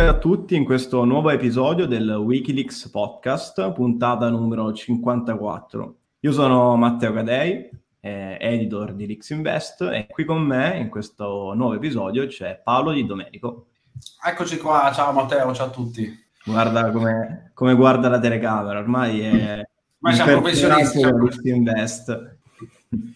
[0.00, 5.94] A tutti in questo nuovo episodio del Wikileaks podcast, puntata numero 54.
[6.20, 7.68] Io sono Matteo Cadei,
[8.00, 12.92] eh, editor di Leaks Invest e qui con me in questo nuovo episodio c'è Paolo
[12.92, 13.66] Di Domenico.
[14.26, 16.10] Eccoci qua, ciao Matteo, ciao a tutti.
[16.44, 19.68] Guarda come, come guarda la telecamera, ormai è...
[19.98, 21.02] Ma siamo professionisti.
[21.02, 22.36] Leaks Invest.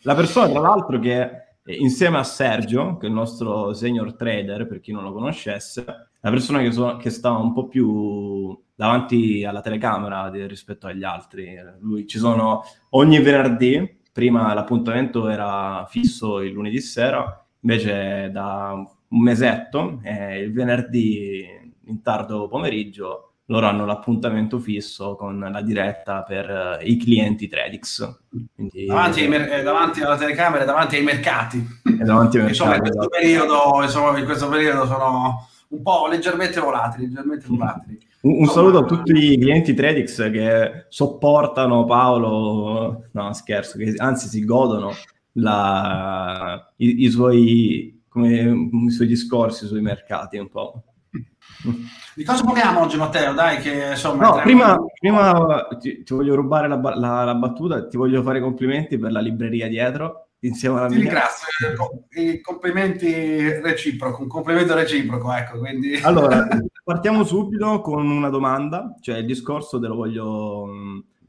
[0.03, 1.31] La persona, tra l'altro, che
[1.65, 6.31] insieme a Sergio, che è il nostro senior trader, per chi non lo conoscesse, la
[6.31, 11.55] persona che, so, che stava un po' più davanti alla telecamera rispetto agli altri.
[11.81, 19.21] Lui, ci sono ogni venerdì, prima l'appuntamento era fisso il lunedì sera, invece da un
[19.21, 21.47] mesetto, eh, il venerdì
[21.89, 28.21] in tardo pomeriggio, loro hanno l'appuntamento fisso con la diretta per uh, i clienti Tradix.
[28.55, 31.59] Quindi, davanti, mer- eh, davanti, alla telecamera, davanti ai mercati.
[31.85, 33.09] E davanti ai mercati insomma, in, questo esatto.
[33.09, 37.07] periodo, insomma, in questo periodo sono un po' leggermente volatili.
[37.07, 37.99] Leggermente volatili.
[38.23, 44.29] Un, un saluto a tutti i clienti Tradix che sopportano Paolo, no scherzo, che anzi
[44.29, 44.93] si godono
[45.33, 50.83] la, i, i, suoi, come, i suoi discorsi sui mercati un po'.
[52.15, 53.33] Di cosa parliamo oggi, Matteo?
[53.33, 54.29] Dai, che insomma.
[54.29, 58.99] No, prima, prima ti, ti, voglio rubare la, la, la, battuta, ti voglio fare complimenti
[58.99, 60.29] per la libreria dietro.
[60.47, 61.05] Insieme alla ti mia.
[61.05, 61.47] ringrazio,
[62.11, 65.59] i complimenti reciproco, un complimento reciproco, ecco.
[65.59, 65.97] Quindi...
[66.03, 66.47] Allora,
[66.85, 70.69] partiamo subito con una domanda, cioè il discorso te lo voglio,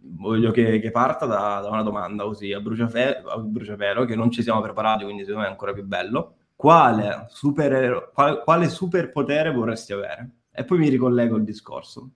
[0.02, 4.32] voglio che, che parta da, da, una domanda così a bruciapelo, a bruciapelo, che non
[4.32, 9.52] ci siamo preparati, quindi secondo me è ancora più bello quale, super, quale, quale superpotere
[9.52, 10.30] vorresti avere?
[10.52, 12.12] E poi mi ricollego il discorso.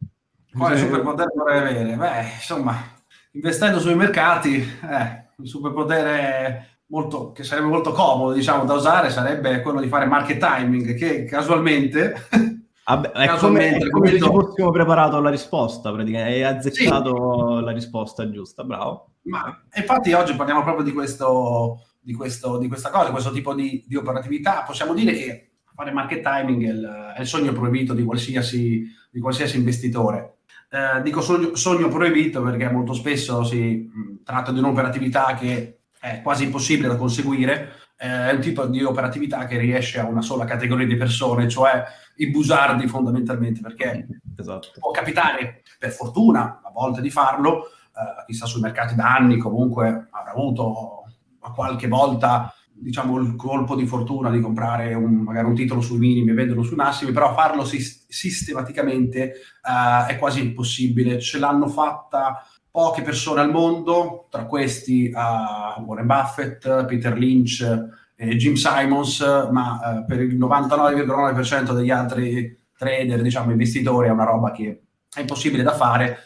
[0.51, 1.95] Quale superpotere vorrei avere?
[1.95, 2.75] Beh, insomma,
[3.31, 9.61] investendo sui mercati, eh, un superpotere molto, che sarebbe molto comodo, diciamo, da usare sarebbe
[9.61, 12.27] quello di fare market timing, che casualmente...
[12.89, 17.63] Vabbè, è come, è come se ci fossimo preparato alla risposta, praticamente, hai azzeccato sì.
[17.63, 19.11] la risposta giusta, bravo.
[19.23, 23.83] Ma infatti oggi parliamo proprio di questo di, questo, di questa cosa, questo tipo di,
[23.87, 24.63] di, operatività.
[24.65, 29.19] Possiamo dire che fare market timing è il, è il sogno proibito di qualsiasi, di
[29.19, 30.39] qualsiasi investitore.
[30.71, 36.21] Eh, dico sogno, sogno, proibito perché molto spesso si mh, tratta di un'operatività che è
[36.21, 40.45] quasi impossibile da conseguire, eh, è un tipo di operatività che riesce a una sola
[40.45, 41.83] categoria di persone, cioè
[42.17, 44.69] i busardi fondamentalmente, perché esatto.
[44.79, 50.07] può capitare per fortuna a volte di farlo, eh, chissà sui mercati da anni comunque
[50.11, 51.03] avrà avuto
[51.53, 56.31] qualche volta diciamo il colpo di fortuna di comprare un, magari un titolo sui minimi
[56.31, 59.33] e venderlo sui massimi, però farlo sis- sistematicamente
[59.63, 61.19] uh, è quasi impossibile.
[61.19, 67.61] Ce l'hanno fatta poche persone al mondo, tra questi uh, Warren Buffett, Peter Lynch
[68.15, 69.21] e Jim Simons,
[69.51, 74.81] ma uh, per il 99,9% degli altri trader, diciamo investitori, è una roba che
[75.13, 76.19] è impossibile da fare,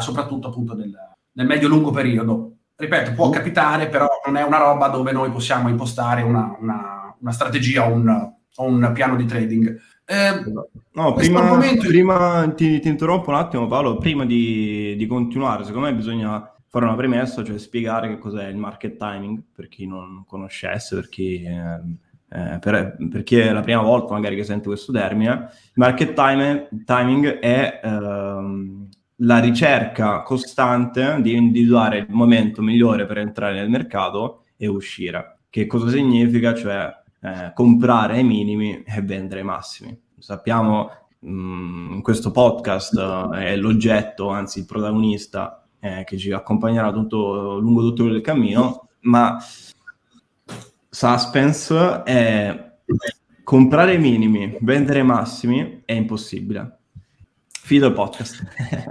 [0.00, 0.92] soprattutto appunto nel,
[1.32, 6.22] nel medio-lungo periodo ripeto, può capitare, però non è una roba dove noi possiamo impostare
[6.22, 9.80] una, una, una strategia o un, un, piano di trading.
[10.04, 10.44] Eh,
[10.92, 11.86] no, prima, momento...
[11.86, 16.84] prima ti, ti, interrompo un attimo Paolo, prima di, di, continuare, secondo me bisogna fare
[16.84, 21.42] una premessa, cioè spiegare che cos'è il market timing, per chi non conoscesse, per chi...
[21.42, 25.72] Eh, eh, per, per, chi è la prima volta magari che sente questo termine, il
[25.74, 33.54] market time, timing è ehm, la ricerca costante di individuare il momento migliore per entrare
[33.54, 35.40] nel mercato e uscire.
[35.50, 36.54] Che cosa significa?
[36.54, 39.98] Cioè eh, comprare ai minimi e vendere ai massimi.
[40.18, 40.90] Sappiamo
[41.20, 42.96] mh, mm, in questo podcast
[43.34, 48.88] eh, è l'oggetto, anzi il protagonista eh, che ci accompagnerà tutto, lungo tutto il cammino,
[49.00, 49.38] ma
[50.88, 52.70] suspense è
[53.42, 56.78] comprare ai minimi, vendere ai massimi è impossibile
[57.64, 58.42] Fido il podcast.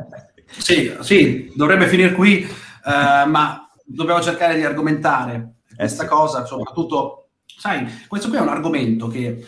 [0.47, 6.13] sì, sì, dovrebbe finire qui, eh, ma dobbiamo cercare di argomentare questa eh sì.
[6.13, 7.20] cosa, soprattutto
[7.61, 9.45] Sai, questo qui è un argomento che eh,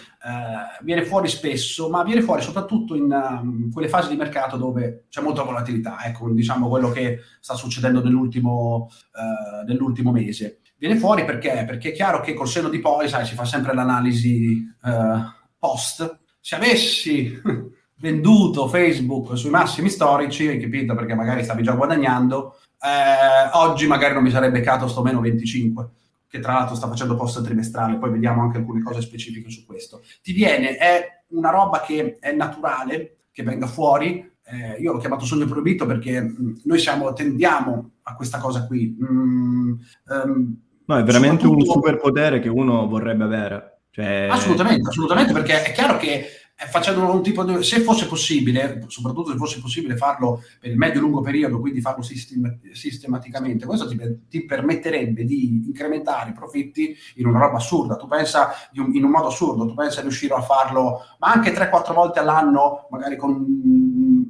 [0.83, 5.19] viene fuori spesso, ma viene fuori soprattutto in um, quelle fasi di mercato dove c'è
[5.19, 10.59] molta volatilità, ecco, diciamo quello che sta succedendo nell'ultimo, uh, nell'ultimo mese.
[10.77, 11.63] Viene fuori perché?
[11.65, 15.19] Perché è chiaro che col seno di poi, sai, si fa sempre l'analisi uh,
[15.57, 16.19] post.
[16.39, 17.41] Se avessi
[17.97, 20.93] venduto Facebook sui massimi storici, hai capito?
[20.93, 25.89] Perché magari stavi già guadagnando, eh, oggi magari non mi sarebbe beccato sto meno 25,
[26.33, 30.01] che tra l'altro sta facendo post trimestrale, poi vediamo anche alcune cose specifiche su questo.
[30.23, 35.25] Ti viene, è una roba che è naturale, che venga fuori, eh, io l'ho chiamato
[35.25, 38.97] sogno proibito perché mh, mm, noi siamo, tendiamo a questa cosa qui.
[38.99, 39.73] Mm,
[40.07, 43.81] um, no, è veramente un superpotere che uno vorrebbe avere.
[43.91, 44.27] Cioè...
[44.31, 46.25] Assolutamente, assolutamente, perché è chiaro che
[46.69, 51.21] facendo un tipo di, se fosse possibile, soprattutto se fosse possibile farlo per il medio-lungo
[51.21, 53.97] periodo, quindi farlo sistem, sistematicamente, questo ti,
[54.29, 57.95] ti, permetterebbe di incrementare i profitti in una roba assurda.
[57.95, 61.53] Tu pensa un, in un modo assurdo, tu pensa di riuscire a farlo, ma anche
[61.53, 64.25] 3-4 volte all'anno, magari con un,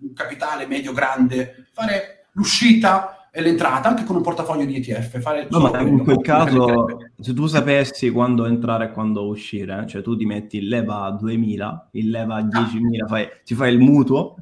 [0.00, 5.20] un capitale medio-grande, fare l'uscita l'entrata anche con un portafoglio di ETF.
[5.20, 10.02] Fare no, ma in quel caso, se tu sapessi quando entrare e quando uscire, cioè
[10.02, 13.78] tu ti metti il leva a 2000, il leva a 10.000, fai, ti fai il
[13.78, 14.36] mutuo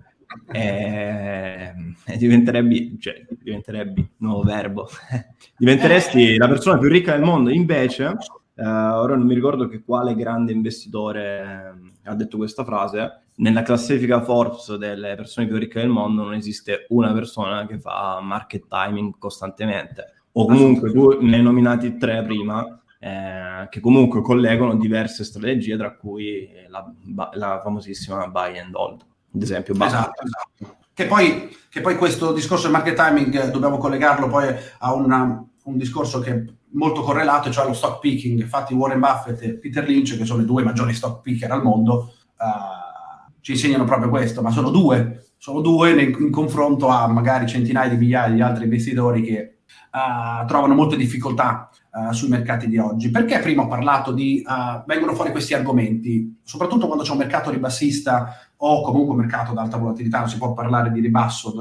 [0.53, 1.73] e,
[2.05, 4.89] e diventerebbe, cioè, diventerebbe, nuovo verbo,
[5.57, 6.37] diventeresti eh.
[6.37, 7.51] la persona più ricca del mondo.
[7.51, 8.17] Invece,
[8.55, 14.23] eh, ora non mi ricordo che quale grande investitore ha detto questa frase, nella classifica
[14.23, 19.19] Forbes delle persone più ricche del mondo non esiste una persona che fa market timing
[19.19, 20.13] costantemente.
[20.33, 22.65] O comunque tu ne hai nominati tre prima,
[22.99, 26.93] eh, che comunque collegano diverse strategie, tra cui la,
[27.33, 29.01] la famosissima buy and hold,
[29.35, 29.75] ad esempio.
[29.75, 30.77] Esatto, esatto.
[30.93, 35.45] Che poi, che poi, questo discorso del market timing eh, dobbiamo collegarlo poi a una,
[35.65, 38.41] un discorso che è molto correlato, cioè lo stock picking.
[38.41, 42.15] Infatti Warren Buffett e Peter Lynch, che sono i due maggiori stock picker al mondo,
[42.39, 42.86] uh,
[43.47, 47.89] ci insegnano proprio questo, ma sono due, sono due in, in confronto a magari centinaia
[47.89, 53.09] di migliaia di altri investitori che uh, trovano molte difficoltà uh, sui mercati di oggi.
[53.09, 57.51] Perché prima ho parlato di, uh, vengono fuori questi argomenti, soprattutto quando c'è un mercato
[57.51, 61.55] ribassista o comunque un mercato ad alta volatilità, non si può parlare di ribasso,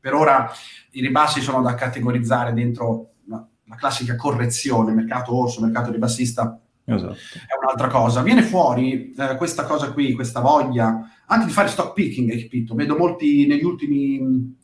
[0.00, 0.50] per ora
[0.90, 6.60] i ribassi sono da categorizzare dentro la classica correzione, mercato orso, mercato ribassista
[6.94, 7.12] Esatto.
[7.12, 8.22] È un'altra cosa.
[8.22, 12.74] Viene fuori eh, questa cosa qui, questa voglia anche di fare stock picking, hai capito?
[12.74, 14.56] Vedo molti negli ultimi,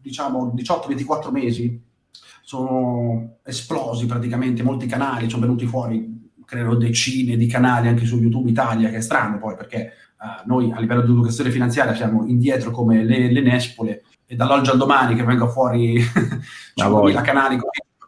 [0.00, 1.86] diciamo, 18-24 mesi
[2.42, 8.48] sono esplosi praticamente molti canali, sono venuti fuori, credo, decine di canali anche su YouTube
[8.50, 12.70] Italia, che è strano poi perché uh, noi a livello di educazione finanziaria siamo indietro
[12.70, 16.00] come le, le nespole e dall'oggi al domani che venga fuori
[16.74, 17.58] 5.000 canali,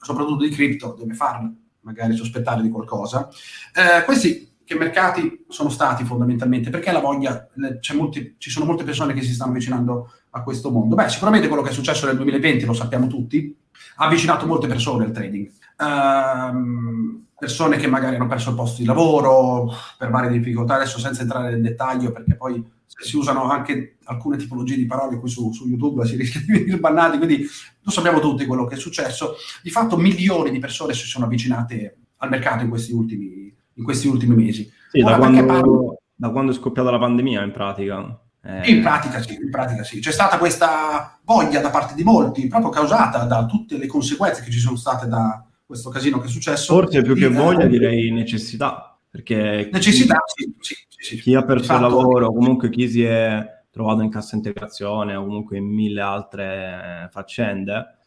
[0.01, 1.53] soprattutto di cripto, deve farlo
[1.83, 3.29] magari sospettare di qualcosa.
[3.75, 6.71] Eh, questi che mercati sono stati fondamentalmente?
[6.71, 7.49] Perché la voglia,
[7.95, 10.95] molti, ci sono molte persone che si stanno avvicinando a questo mondo.
[10.95, 13.57] Beh, sicuramente quello che è successo nel 2020, lo sappiamo tutti,
[13.97, 15.51] ha avvicinato molte persone al trading.
[15.79, 21.23] Um, persone che magari hanno perso il posto di lavoro per varie difficoltà, adesso senza
[21.23, 25.53] entrare nel dettaglio, perché poi se si usano anche alcune tipologie di parole qui su,
[25.53, 27.47] su YouTube si rischia di venire bannati, quindi
[27.83, 29.37] lo sappiamo tutti quello che è successo.
[29.63, 34.09] Di fatto milioni di persone si sono avvicinate al mercato in questi ultimi, in questi
[34.09, 34.71] ultimi mesi.
[34.91, 35.99] Sì, da quando, parlo...
[36.15, 38.21] da quando, è scoppiata la pandemia in pratica.
[38.43, 38.71] Eh...
[38.73, 40.01] In pratica sì, in pratica sì.
[40.01, 44.51] C'è stata questa voglia da parte di molti, proprio causata da tutte le conseguenze che
[44.51, 46.75] ci sono state da, questo casino che è successo.
[46.75, 51.75] Forse più che voglia direi necessità, perché necessità, chi, sì, sì, sì, chi ha perso
[51.75, 57.09] il lavoro, comunque chi si è trovato in cassa integrazione o comunque in mille altre
[57.11, 57.99] faccende,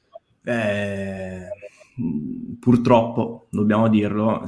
[0.45, 1.47] eh,
[2.59, 4.43] purtroppo, dobbiamo dirlo,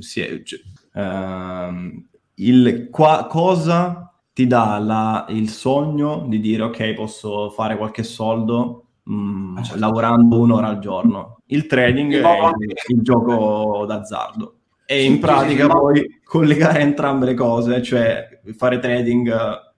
[0.00, 0.60] si è, cioè,
[0.94, 8.02] ehm, il, qua, cosa ti dà la, il sogno di dire ok, posso fare qualche
[8.02, 9.80] soldo mh, mm, ah, certo.
[9.80, 11.38] lavorando un'ora al giorno.
[11.46, 14.57] Il trading è il, il gioco d'azzardo.
[14.90, 19.30] E in pratica poi collegare entrambe le cose, cioè fare trading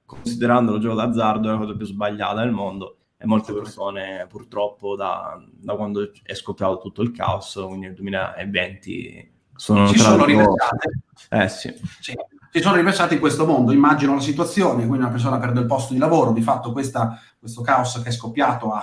[0.07, 4.95] considerando il gioco d'azzardo è la cosa più sbagliata del mondo e molte persone purtroppo
[4.95, 9.88] da, da quando è scoppiato tutto il caos, quindi nel 2020 sono...
[9.88, 11.00] Ci sono riversate.
[11.29, 11.75] Eh sì.
[12.00, 12.14] sì.
[12.52, 15.93] Si sono riversate in questo mondo, immagino la situazione, quindi una persona perde il posto
[15.93, 18.83] di lavoro, di fatto questa, questo caos che è scoppiato ha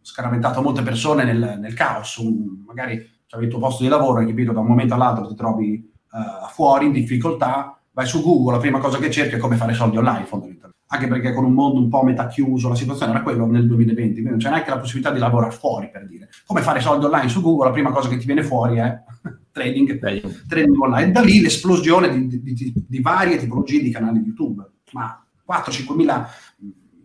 [0.00, 4.52] scaraventato molte persone nel, nel caos, un, magari il tuo posto di lavoro, hai capito,
[4.52, 8.78] da un momento all'altro ti trovi uh, fuori in difficoltà, vai su Google, la prima
[8.78, 10.72] cosa che cerchi è come fare soldi online fondamentalmente.
[10.86, 14.12] Anche perché con un mondo un po' metà chiuso, la situazione era quella nel 2020,
[14.12, 16.28] quindi non c'è neanche la possibilità di lavorare fuori, per dire.
[16.46, 19.02] Come fare soldi online su Google, la prima cosa che ti viene fuori è
[19.50, 19.98] trading,
[20.46, 21.10] trading online.
[21.10, 26.28] Da lì l'esplosione di, di, di, di varie tipologie di canali YouTube, ma 4-5 mila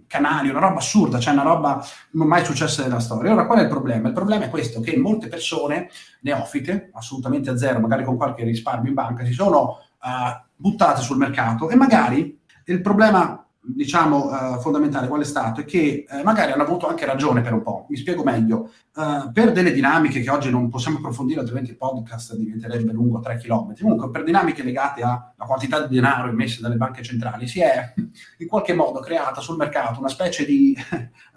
[0.10, 3.32] canali, una roba assurda, cioè una roba mai successa nella storia.
[3.32, 4.08] Ora, qual è il problema?
[4.08, 5.89] Il problema è questo, che molte persone
[6.22, 11.18] neofite, assolutamente a zero, magari con qualche risparmio in banca, si sono uh, buttate sul
[11.18, 15.62] mercato e magari il problema diciamo, uh, fondamentale qual è stato?
[15.62, 17.86] È che uh, magari hanno avuto anche ragione per un po'.
[17.89, 18.72] Mi spiego meglio.
[18.96, 23.38] Uh, per delle dinamiche che oggi non possiamo approfondire, altrimenti il podcast diventerebbe lungo 3
[23.38, 23.74] km.
[23.80, 27.94] Comunque, per dinamiche legate alla quantità di denaro emesse dalle banche centrali, si è
[28.38, 30.75] in qualche modo creata sul mercato una specie di,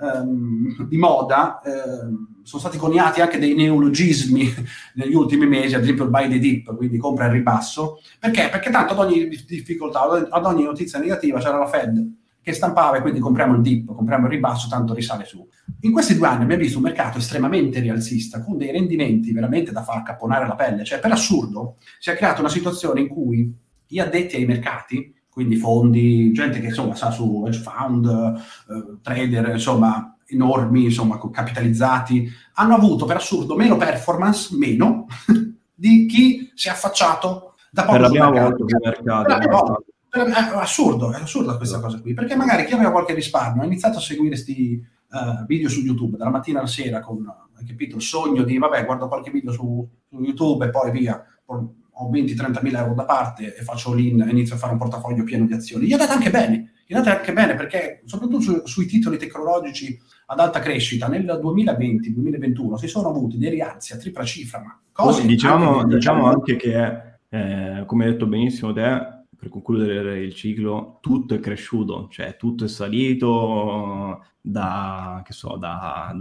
[0.01, 1.61] um, di moda.
[1.65, 4.53] Um, sono stati coniati anche dei neologismi
[4.95, 8.01] negli ultimi mesi, ad esempio il buy the dip, quindi compra il ribasso.
[8.19, 8.49] Perché?
[8.51, 13.01] Perché tanto ad ogni difficoltà, ad ogni notizia negativa c'era la Fed che stampava e
[13.01, 15.47] quindi compriamo il dip, compriamo il ribasso, tanto risale su.
[15.83, 19.85] In questi due anni abbiamo visto un mercato estremamente rialzista, con dei rendimenti veramente da
[19.85, 20.85] far capponare la pelle.
[20.85, 23.55] Cioè, per assurdo, si è creata una situazione in cui
[23.87, 29.51] gli addetti ai mercati, quindi fondi, gente che insomma sa su hedge fund, eh, trader,
[29.51, 35.07] insomma, enormi, insomma, capitalizzati, hanno avuto per assurdo meno performance, meno,
[35.75, 39.85] di chi si è affacciato da poco per la prima volta sul mercato.
[40.11, 40.21] È
[40.57, 44.01] assurdo, è assurda questa cosa qui, perché magari chi aveva qualche risparmio ha iniziato a
[44.01, 48.43] seguire questi uh, video su YouTube dalla mattina alla sera con, hai capito, il sogno
[48.43, 52.95] di, vabbè, guardo qualche video su, su YouTube e poi via, ho 20-30 mila euro
[52.95, 55.87] da parte e faccio l'in e inizio a fare un portafoglio pieno di azioni.
[55.87, 59.19] Gli è andata anche bene, gli è andata anche bene perché soprattutto su, sui titoli
[59.19, 59.99] tecnologici
[60.33, 65.27] ad alta crescita nel 2020-2021 si sono avuti dei rialzi a tripla cifra, ma cose...
[65.27, 70.99] Diciamo anche, diciamo anche che, eh, come hai detto benissimo te, per concludere il ciclo,
[71.03, 76.17] tutto è cresciuto, cioè tutto è salito da, che so, da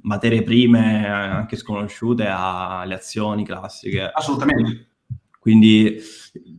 [0.00, 4.10] materie prime anche sconosciute alle azioni classiche.
[4.12, 4.88] Assolutamente.
[5.38, 5.98] Quindi,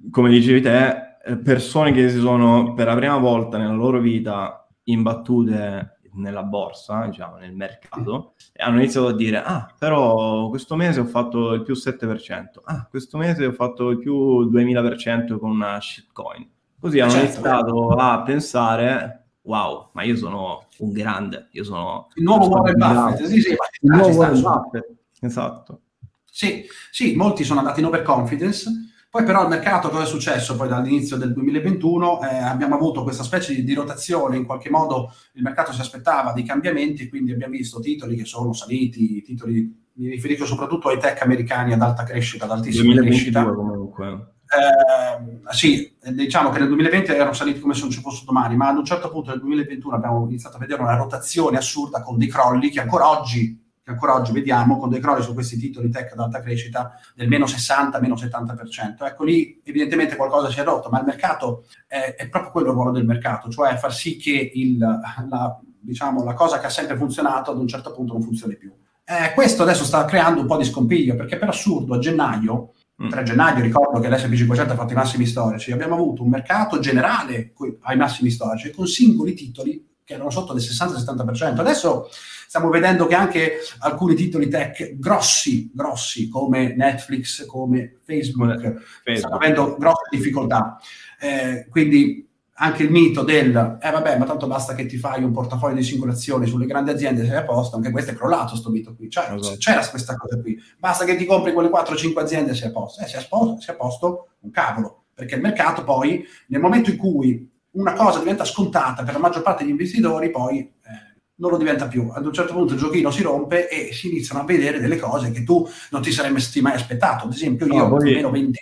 [0.10, 0.96] come dicevi te,
[1.44, 7.38] persone che si sono per la prima volta nella loro vita imbattute nella borsa, diciamo,
[7.38, 11.74] nel mercato, e hanno iniziato a dire, ah, però questo mese ho fatto il più
[11.74, 16.50] 7%, ah, questo mese ho fatto il più 2000% con una shitcoin.
[16.80, 17.26] Così hanno certo.
[17.26, 22.10] iniziato a pensare, wow, ma io sono un grande, io sono...
[22.16, 24.92] Il nuovo Warren Buffett, sì, sì, il nuovo Warren Buffett,
[25.22, 25.80] esatto.
[26.26, 28.70] Sì, sì, molti sono andati in overconfidence,
[29.14, 30.56] poi però il mercato cosa è successo?
[30.56, 35.14] Poi dall'inizio del 2021 eh, abbiamo avuto questa specie di, di, rotazione, in qualche modo
[35.34, 40.10] il mercato si aspettava dei cambiamenti, quindi abbiamo visto titoli che sono saliti, titoli, mi
[40.10, 43.54] riferisco soprattutto ai tech americani ad alta crescita, ad altissima 2022 crescita.
[43.54, 44.34] comunque.
[44.46, 48.70] Eh, sì, diciamo che nel 2020 erano saliti come se non ci fosse domani, ma
[48.70, 52.28] ad un certo punto nel 2021 abbiamo iniziato a vedere una rotazione assurda con dei
[52.28, 56.14] crolli che ancora oggi che ancora oggi vediamo con dei crolli su questi titoli tech
[56.14, 59.06] ad alta crescita del meno 60, meno 70%.
[59.06, 62.74] Ecco lì evidentemente qualcosa si è rotto, ma il mercato è, è proprio quello il
[62.74, 66.96] ruolo del mercato, cioè far sì che il, la, diciamo, la cosa che ha sempre
[66.96, 68.72] funzionato ad un certo punto non funzioni più.
[69.04, 72.72] Eh, questo adesso sta creando un po' di scompiglio perché per assurdo a gennaio,
[73.04, 73.10] mm.
[73.10, 76.80] 3 gennaio ricordo che l'S&P 500 ha fatto i massimi storici, abbiamo avuto un mercato
[76.80, 81.60] generale ai massimi storici con singoli titoli che erano sotto del 60-70%.
[81.60, 82.10] Adesso
[82.54, 89.18] stiamo vedendo che anche alcuni titoli tech grossi, grossi come Netflix, come Facebook, Facebook.
[89.18, 90.78] stanno avendo grosse difficoltà.
[91.20, 95.32] Eh, quindi anche il mito del, eh vabbè, ma tanto basta che ti fai un
[95.32, 98.94] portafoglio di singolazioni sulle grandi aziende sei a posto, anche questo è crollato, questo mito
[98.94, 99.10] qui.
[99.10, 99.58] Cioè, esatto.
[99.58, 100.56] c'era questa cosa qui.
[100.78, 103.02] Basta che ti compri quelle 4-5 aziende e sei a posto.
[103.02, 105.06] Eh, sei a posto, sei a posto un cavolo.
[105.16, 109.42] Perché il mercato poi, nel momento in cui una cosa diventa scontata per la maggior
[109.42, 110.60] parte degli investitori, poi...
[110.60, 111.13] Eh,
[111.44, 112.10] non lo diventa più.
[112.14, 115.30] Ad un certo punto il giochino si rompe e si iniziano a vedere delle cose
[115.32, 117.26] che tu non ti saresti mai aspettato.
[117.26, 118.60] Ad esempio, io no, più o meno 20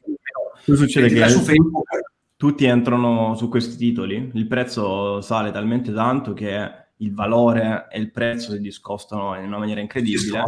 [0.65, 2.09] euro succede che su Facebook.
[2.35, 8.09] Tutti entrano su questi titoli, il prezzo sale talmente tanto che il valore e il
[8.09, 10.41] prezzo si discostano in una maniera incredibile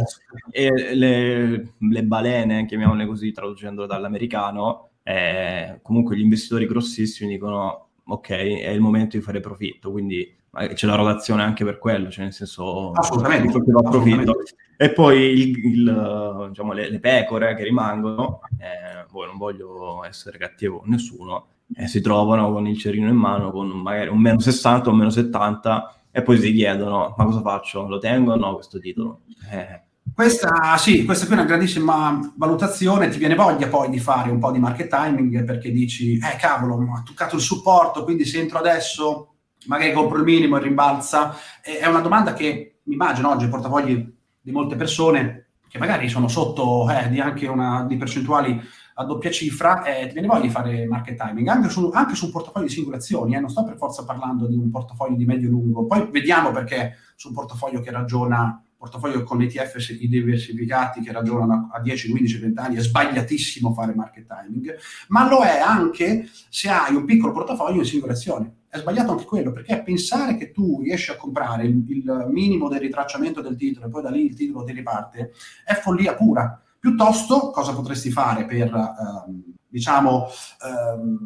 [0.50, 8.30] e le, le, balene, chiamiamole così traducendo dall'americano, eh, comunque gli investitori grossissimi dicono ok,
[8.30, 10.36] è il momento di fare profitto, quindi
[10.74, 14.36] c'è la rotazione anche per quello, cioè nel senso assolutamente, che va a profitto.
[14.76, 20.36] E poi il, il, diciamo, le, le, pecore che rimangono, eh, boh, non voglio essere
[20.38, 21.46] cattivo con nessuno,
[21.76, 24.98] eh, si trovano con il cerino in mano con magari un meno 60 o un
[24.98, 27.88] meno 70 e poi si chiedono ma cosa faccio?
[27.88, 29.22] Lo tengo o no questo titolo?
[29.50, 29.82] Eh.
[30.14, 34.38] Questa, sì, questa qui è una grandissima valutazione, ti viene voglia poi di fare un
[34.38, 38.58] po' di market timing perché dici, eh cavolo, ha toccato il supporto, quindi se entro
[38.58, 39.33] adesso
[39.66, 41.36] magari compro il minimo e rimbalza.
[41.60, 46.28] è una domanda che mi immagino oggi i portafogli di molte persone che magari sono
[46.28, 48.60] sotto eh, di anche una di percentuali
[48.96, 52.26] a doppia cifra, eh, ti viene voglia di fare market timing, anche su, anche su
[52.26, 55.86] un portafoglio di singolazioni, eh, non sto per forza parlando di un portafoglio di medio-lungo,
[55.86, 61.80] poi vediamo perché su un portafoglio che ragiona portafoglio con ETF diversificati che ragionano a
[61.80, 64.76] 10, 15, 20 anni, è sbagliatissimo fare market timing,
[65.08, 68.62] ma lo è anche se hai un piccolo portafoglio in singole azioni.
[68.74, 72.80] È sbagliato anche quello, perché pensare che tu riesci a comprare il, il minimo del
[72.80, 75.30] ritracciamento del titolo e poi da lì il titolo ti riparte,
[75.64, 76.60] è follia pura.
[76.76, 80.26] Piuttosto, cosa potresti fare per, ehm, diciamo,
[80.66, 81.18] ehm,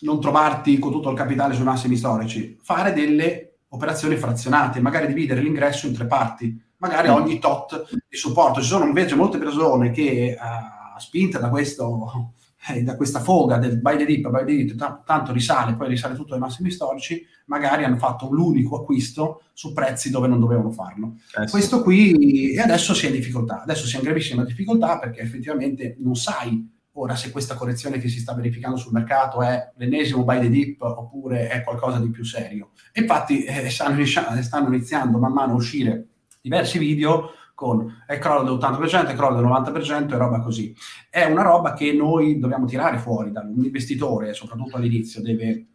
[0.00, 2.58] non trovarti con tutto il capitale sui massimi storici?
[2.60, 8.60] Fare delle operazioni frazionate, magari dividere l'ingresso in tre parti magari ogni tot di supporto.
[8.60, 12.32] Ci sono invece molte persone che, uh, spinte da, questo,
[12.66, 15.88] eh, da questa foga del buy the dip, buy the dip, t- tanto risale, poi
[15.88, 20.70] risale tutto ai massimi storici, magari hanno fatto l'unico acquisto su prezzi dove non dovevano
[20.70, 21.14] farlo.
[21.36, 21.50] Eh sì.
[21.50, 25.20] Questo qui, e adesso si è in difficoltà, adesso si è in gravissima difficoltà perché
[25.20, 30.24] effettivamente non sai ora se questa correzione che si sta verificando sul mercato è l'ennesimo
[30.24, 32.70] buy the dip oppure è qualcosa di più serio.
[32.94, 34.04] Infatti eh, stanno,
[34.42, 36.06] stanno iniziando man mano a uscire
[36.40, 40.72] diversi video con è crollo dell'80%, è crollo del 90% e roba così.
[41.10, 45.66] È una roba che noi dobbiamo tirare fuori da un investitore, soprattutto all'inizio, deve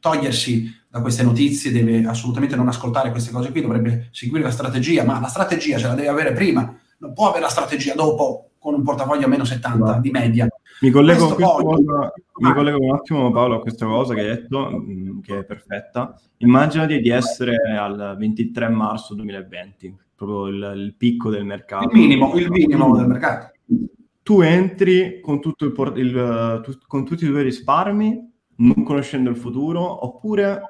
[0.00, 5.04] togliersi da queste notizie, deve assolutamente non ascoltare queste cose qui, dovrebbe seguire la strategia,
[5.04, 8.72] ma la strategia ce la deve avere prima, non può avere la strategia dopo con
[8.72, 10.00] un portafoglio a meno 70 wow.
[10.00, 10.48] di media.
[10.80, 15.20] Mi collego, cosa, mi collego, un attimo Paolo a questa cosa che hai detto, mm,
[15.20, 16.18] che è perfetta.
[16.38, 21.88] Immaginati di essere al 23 marzo 2020, proprio il, il picco del mercato.
[21.88, 23.52] Il minimo, il minimo del mercato.
[24.22, 29.36] Tu entri con, tutto il, il, tu, con tutti i tuoi risparmi, non conoscendo il
[29.36, 30.60] futuro, oppure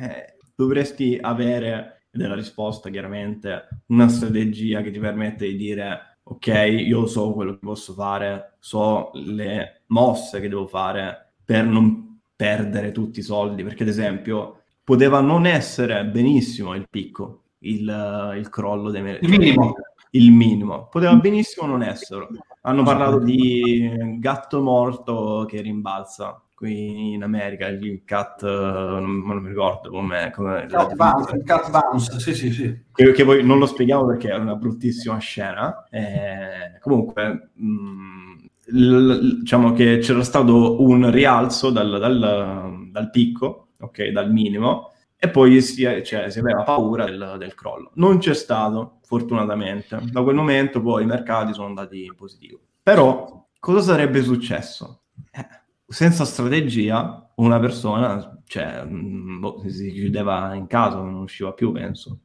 [0.00, 6.18] eh, dovresti avere, ed è la risposta chiaramente, una strategia che ti permette di dire
[6.24, 6.46] ok,
[6.86, 12.90] io so quello che posso fare, so le mosse che devo fare per non perdere
[12.90, 18.90] tutti i soldi, perché ad esempio poteva non essere benissimo il picco, il, il crollo
[18.90, 19.32] dei mercati.
[19.32, 19.74] Il minimo.
[20.10, 20.88] Il minimo.
[20.88, 22.28] Poteva benissimo non esserlo.
[22.62, 29.48] Hanno parlato di gatto morto che rimbalza qui in America il cat, non, non mi
[29.48, 32.84] ricordo com'è cat bounce, il cat bounce, sì, sì, sì.
[32.94, 35.86] Che, che, poi non lo spieghiamo perché è una bruttissima scena.
[35.90, 38.34] Eh, comunque, mh, mm,
[38.68, 45.28] l, diciamo che c'era stato un rialzo dal, dal, dal picco, ok, dal minimo, e
[45.30, 47.90] poi si, cioè, si aveva paura del, del, crollo.
[47.94, 49.98] Non c'è stato, fortunatamente.
[50.10, 52.60] Da quel momento poi i mercati sono andati in positivo.
[52.82, 55.04] Però, cosa sarebbe successo?
[55.30, 55.46] Eh,
[55.86, 62.20] senza strategia una persona cioè, mm, boh, si chiudeva in casa, non usciva più, penso.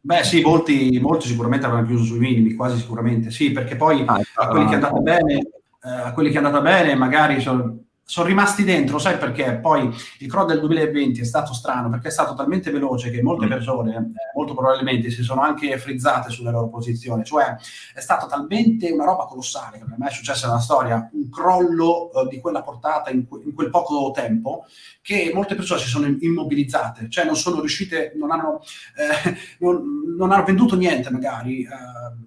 [0.00, 4.20] Beh sì, molti, molti sicuramente avranno chiuso sui minimi, quasi sicuramente, sì, perché poi ah,
[4.34, 5.48] a quelli che è andata bene, eh,
[5.88, 9.60] a quelli che è andata bene magari sono sono rimasti dentro, sai perché?
[9.62, 13.46] Poi il crollo del 2020 è stato strano perché è stato talmente veloce che molte
[13.46, 13.48] mm.
[13.48, 17.22] persone, eh, molto probabilmente, si sono anche frizzate sulle loro posizioni.
[17.22, 17.54] Cioè
[17.94, 22.10] è stata talmente una roba colossale, che non è mai successa nella storia, un crollo
[22.12, 24.64] uh, di quella portata in, que- in, quel poco tempo,
[25.00, 28.60] che molte persone si sono immobilizzate, cioè non sono riuscite, non hanno,
[28.96, 31.68] eh, non, non hanno venduto niente magari, eh,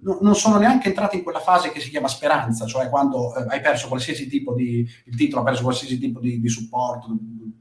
[0.00, 3.44] no, non sono neanche entrate in quella fase che si chiama speranza, cioè quando eh,
[3.48, 7.08] hai perso qualsiasi tipo di, il titolo ha perso qualsiasi qualsiasi tipo di, di supporto,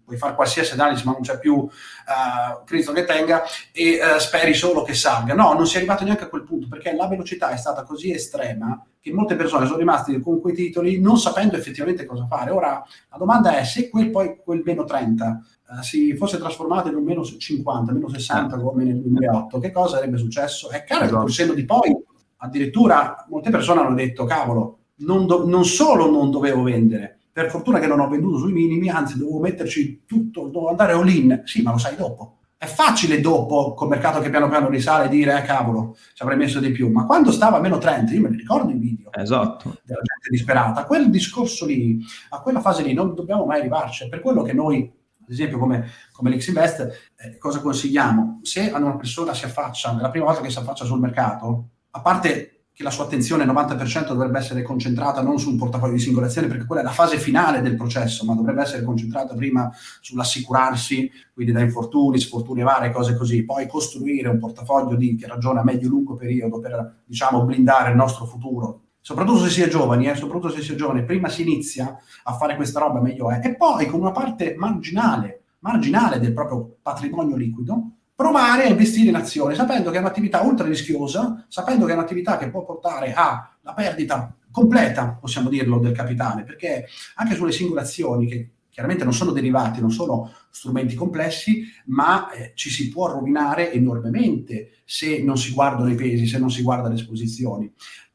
[0.06, 4.54] puoi fare qualsiasi analisi, ma non c'è più uh, Cristo che tenga e uh, speri
[4.54, 5.34] solo che salga.
[5.34, 8.12] No, non si è arrivato neanche a quel punto perché la velocità è stata così
[8.12, 12.52] estrema che molte persone sono rimaste con quei titoli non sapendo effettivamente cosa fare.
[12.52, 15.26] Ora la domanda è se quel, poi, quel meno 30
[15.67, 19.71] uh, eh, si fosse trasformato in un meno 50, meno 60 come nel 2008, che
[19.71, 20.69] cosa sarebbe successo?
[20.69, 21.17] È chiaro esatto.
[21.17, 21.95] che col senno di poi
[22.38, 27.80] addirittura molte persone hanno detto cavolo, non, do- non solo non dovevo vendere, per fortuna
[27.80, 31.41] che non ho venduto sui minimi, anzi dovevo metterci tutto, dovevo andare all in.
[31.46, 32.38] Sì, ma lo sai dopo.
[32.56, 36.60] È facile dopo, col mercato che piano piano risale, dire, eh cavolo, ci avrei messo
[36.60, 36.91] di più.
[36.91, 39.78] Ma quando stava a meno 30, io me ne ricordo i video esatto.
[39.84, 40.86] della gente disperata.
[40.86, 44.08] Quel discorso lì, a quella fase lì, non dobbiamo mai arrivarci.
[44.08, 44.89] Per quello che noi,
[45.24, 48.41] ad esempio come, come l'X-Invest, eh, cosa consigliamo?
[48.43, 52.00] Se una persona si affaccia, è la prima volta che si affaccia sul mercato, a
[52.00, 56.25] parte che la sua attenzione 90% dovrebbe essere concentrata non su un portafoglio di singole
[56.25, 61.12] azioni, perché quella è la fase finale del processo, ma dovrebbe essere concentrata prima sull'assicurarsi,
[61.31, 65.63] quindi da infortuni, sfortune varie, cose così, poi costruire un portafoglio di, che ragiona a
[65.63, 68.81] medio-lungo periodo per, diciamo, blindare il nostro futuro.
[68.99, 72.33] Soprattutto se si è giovani, eh, soprattutto se si è giovani, prima si inizia a
[72.33, 73.39] fare questa roba meglio è.
[73.43, 79.15] E poi con una parte marginale, marginale del proprio patrimonio liquido, provare a investire in
[79.15, 83.73] azioni, sapendo che è un'attività ultra rischiosa, sapendo che è un'attività che può portare alla
[83.76, 89.32] perdita completa, possiamo dirlo, del capitale, perché anche sulle singole azioni, che chiaramente non sono
[89.32, 95.52] derivati, non sono strumenti complessi, ma eh, ci si può rovinare enormemente se non si
[95.52, 97.71] guardano i pesi, se non si guarda le esposizioni.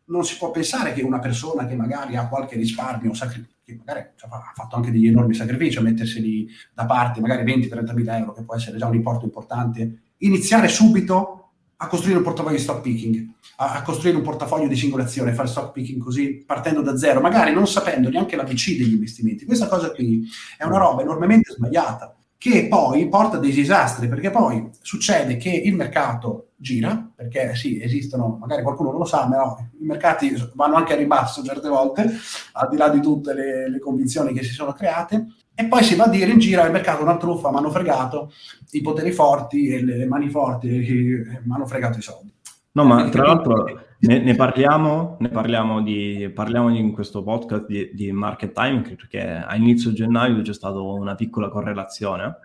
[0.06, 4.08] Non si può pensare che una persona che magari ha qualche risparmio, sacrificio, che magari
[4.16, 8.32] cioè, ha fatto anche degli enormi sacrifici a metterseli da parte, magari 20-30 mila euro,
[8.32, 12.80] che può essere già un importo importante, iniziare subito a costruire un portafoglio di stock
[12.80, 16.96] picking, a, a costruire un portafoglio di singole azioni, fare stock picking così partendo da
[16.96, 19.44] zero, magari non sapendo neanche l'ABC degli investimenti.
[19.44, 20.26] Questa cosa qui
[20.56, 25.74] è una roba enormemente sbagliata che poi porta dei disastri, perché poi succede che il
[25.74, 30.74] mercato gira, perché sì, esistono, magari qualcuno non lo sa, ma no, i mercati vanno
[30.74, 32.10] anche a ribasso certe volte,
[32.52, 35.94] al di là di tutte le, le convinzioni che si sono create, e poi si
[35.94, 38.32] va a dire in giro il mercato è una truffa, mi hanno fregato
[38.72, 42.32] i poteri forti e le mani forti mi hanno fregato i soldi.
[42.72, 43.64] No, ma tra l'altro
[43.98, 49.20] ne, ne, parliamo, ne parliamo, di, parliamo in questo podcast di, di, market timing perché
[49.20, 52.36] a inizio gennaio c'è stata una piccola correlazione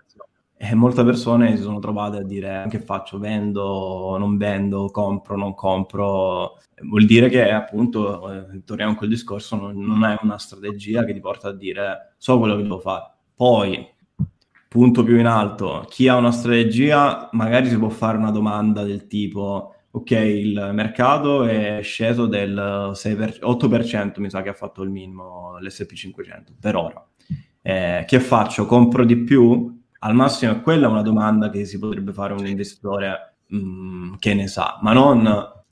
[0.65, 5.53] e molte persone si sono trovate a dire che faccio, vendo, non vendo, compro, non
[5.55, 6.57] compro.
[6.83, 11.11] Vuol dire che appunto, eh, torniamo a quel discorso, non, non è una strategia che
[11.11, 13.11] ti porta a dire so quello che devo fare.
[13.35, 13.85] Poi,
[14.69, 19.07] punto più in alto, chi ha una strategia magari si può fare una domanda del
[19.07, 24.89] tipo ok, il mercato è sceso del 6%, 8%, mi sa che ha fatto il
[24.89, 27.05] minimo l'SP500 per ora.
[27.61, 28.65] Eh, che faccio?
[28.65, 29.82] Compro di più?
[30.05, 34.33] Al massimo è quella una domanda che si potrebbe fare un investitore mh, mm, che
[34.33, 35.25] ne sa, ma non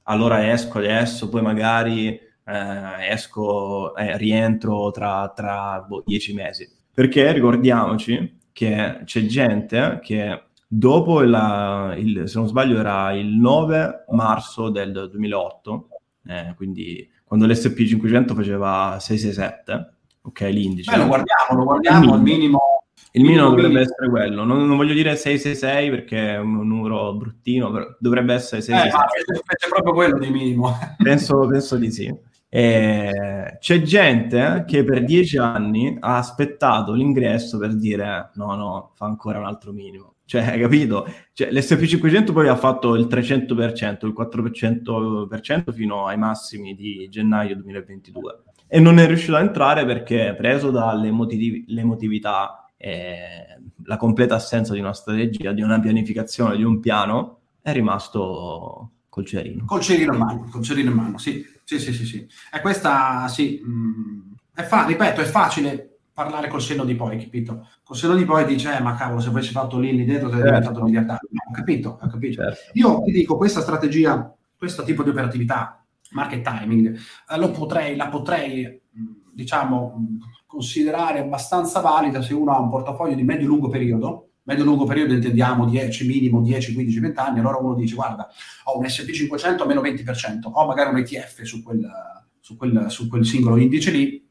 [0.03, 6.65] allora esco adesso, poi magari eh, esco, eh, rientro tra, tra boh, dieci mesi.
[6.93, 14.05] Perché ricordiamoci che c'è gente che dopo la, il, se non sbaglio era il 9
[14.11, 15.87] marzo del 2008,
[16.27, 20.89] eh, quindi quando l'SP500 faceva 667, ok, l'indice.
[20.89, 22.59] Beh, lo guardiamo, lo guardiamo, il minimo.
[23.13, 27.69] Il minimo, dovrebbe essere quello, non, non, voglio dire 666 perché è un numero bruttino,
[27.69, 29.35] però dovrebbe essere 666.
[29.35, 30.73] Eh, è proprio quello di minimo.
[30.97, 32.13] penso, penso di sì.
[32.47, 39.05] E c'è gente che per dieci anni ha aspettato l'ingresso per dire no, no, fa
[39.05, 40.15] ancora un altro minimo.
[40.23, 41.05] Cioè, hai capito?
[41.33, 48.43] Cioè, L'SP500 poi ha fatto il 300%, il 4% fino ai massimi di gennaio 2022
[48.73, 54.93] e non è riuscito a entrare perché preso dall'emotività e la completa assenza di una
[54.93, 59.65] strategia, di una pianificazione, di un piano, è rimasto col cerino.
[59.65, 61.45] Col cerino in mano, col cerino in mano, sì.
[61.63, 62.27] Sì, sì, sì, sì.
[62.51, 67.17] E questa, sì, mh, mm, è fa- ripeto, è facile parlare col senno di poi,
[67.19, 67.67] capito?
[67.83, 70.49] Col senno di poi dice, eh, ma cavolo, se avessi fatto lì, lì dentro, sarebbe
[70.49, 70.59] certo.
[70.59, 71.29] diventato miliardario.
[71.29, 72.41] ho capito, ho capito.
[72.41, 72.71] Certo.
[72.73, 76.97] Io ti dico, questa strategia, questo tipo di operatività, market timing,
[77.29, 78.81] eh, lo potrei, la potrei,
[79.31, 80.07] diciamo,
[80.51, 86.05] considerare abbastanza valida se uno ha un portafoglio di medio-lungo periodo, medio-lungo periodo intendiamo 10,
[86.05, 88.27] minimo 10, 15, 20 anni, allora uno dice, guarda,
[88.65, 91.89] ho un SP500 a meno 20%, ho magari un ETF su quel,
[92.41, 94.29] su quel, su quel singolo indice lì,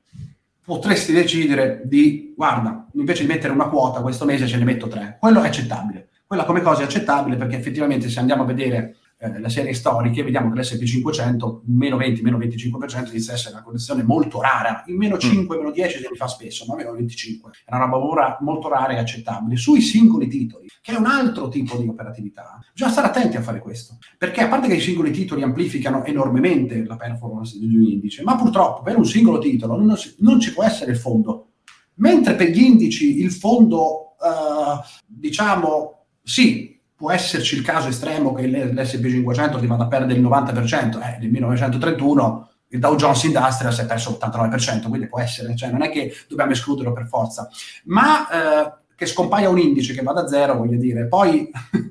[0.62, 5.16] potresti decidere di, guarda, invece di mettere una quota questo mese ce ne metto tre.
[5.18, 6.10] Quello è accettabile.
[6.26, 10.22] Quella come cosa è accettabile perché effettivamente se andiamo a vedere eh, le serie storiche,
[10.22, 14.82] vediamo che l'SP500, meno 20, meno 25%, inizia a essere una condizione molto rara.
[14.86, 15.58] Il meno 5, mm.
[15.58, 17.50] meno 10 se li fa spesso, ma meno 25.
[17.66, 19.56] È una roba molto rara e accettabile.
[19.56, 23.58] Sui singoli titoli, che è un altro tipo di operatività, bisogna stare attenti a fare
[23.58, 23.98] questo.
[24.16, 28.36] Perché a parte che i singoli titoli amplificano enormemente la performance di un indice, ma
[28.36, 31.48] purtroppo per un singolo titolo non, si, non ci può essere il fondo.
[31.96, 36.69] Mentre per gli indici il fondo, uh, diciamo, sì,
[37.00, 41.30] può esserci il caso estremo che l'SP500 ti vada a perdere il 90%, eh, nel
[41.30, 45.88] 1931 il Dow Jones Industrial si è perso l'89%, quindi può essere, cioè non è
[45.88, 47.48] che dobbiamo escluderlo per forza,
[47.84, 51.50] ma eh, che scompaia un indice che vada a zero, voglio dire, poi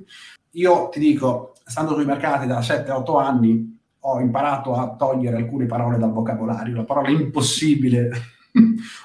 [0.52, 5.98] io ti dico, stando sui mercati da 7-8 anni, ho imparato a togliere alcune parole
[5.98, 8.12] dal vocabolario, la parola impossibile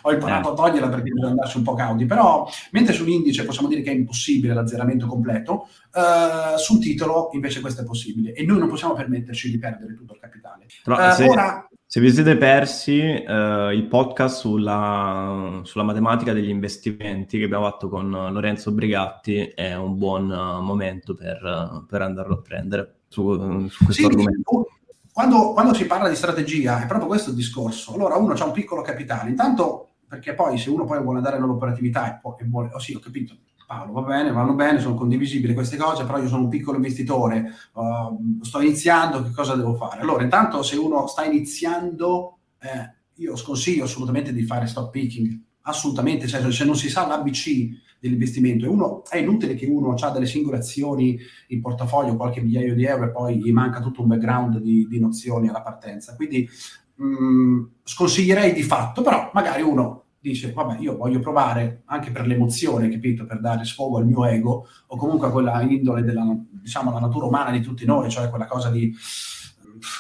[0.03, 0.57] ho imparato a eh.
[0.57, 4.55] toglierla perché bisogna andarsi un po' cauti, però mentre sull'indice possiamo dire che è impossibile
[4.55, 9.59] l'azzeramento completo, uh, sul titolo invece questo è possibile e noi non possiamo permetterci di
[9.59, 10.67] perdere tutto il capitale.
[10.83, 11.69] Però, uh, se, ora...
[11.85, 17.89] se, vi siete persi uh, il podcast sulla, sulla, matematica degli investimenti che abbiamo fatto
[17.89, 24.03] con Lorenzo Brigatti è un buon momento per, per andarlo a prendere su, su questo
[24.03, 24.67] sì, argomento
[25.15, 27.95] quando, quando, si parla di strategia è proprio questo il discorso.
[27.95, 32.17] Allora uno ha un piccolo capitale, intanto perché poi se uno poi vuole andare nell'operatività
[32.17, 35.55] e, poi, e vuole, oh sì, ho capito, Paolo, va bene, vanno bene, sono condivisibili
[35.55, 40.01] queste cose, però io sono un piccolo investitore, uh, sto iniziando, che cosa devo fare?
[40.01, 46.27] Allora, intanto se uno sta iniziando, eh, io sconsiglio assolutamente di fare stock picking, assolutamente,
[46.27, 48.67] cioè, se non si sa l'ABC dell'investimento.
[48.67, 52.85] E uno, è inutile che uno ha delle singole azioni in portafoglio, qualche migliaio di
[52.85, 56.15] euro e poi gli manca tutto un background di, di nozioni alla partenza.
[56.15, 56.49] Quindi
[56.97, 62.27] mh, mm, sconsiglierei di fatto, però magari uno dice, vabbè, io voglio provare anche per
[62.27, 66.93] l'emozione, capito, per dare sfogo al mio ego o comunque a quella indole della, diciamo,
[66.93, 68.95] la natura umana di tutti noi, cioè quella cosa di,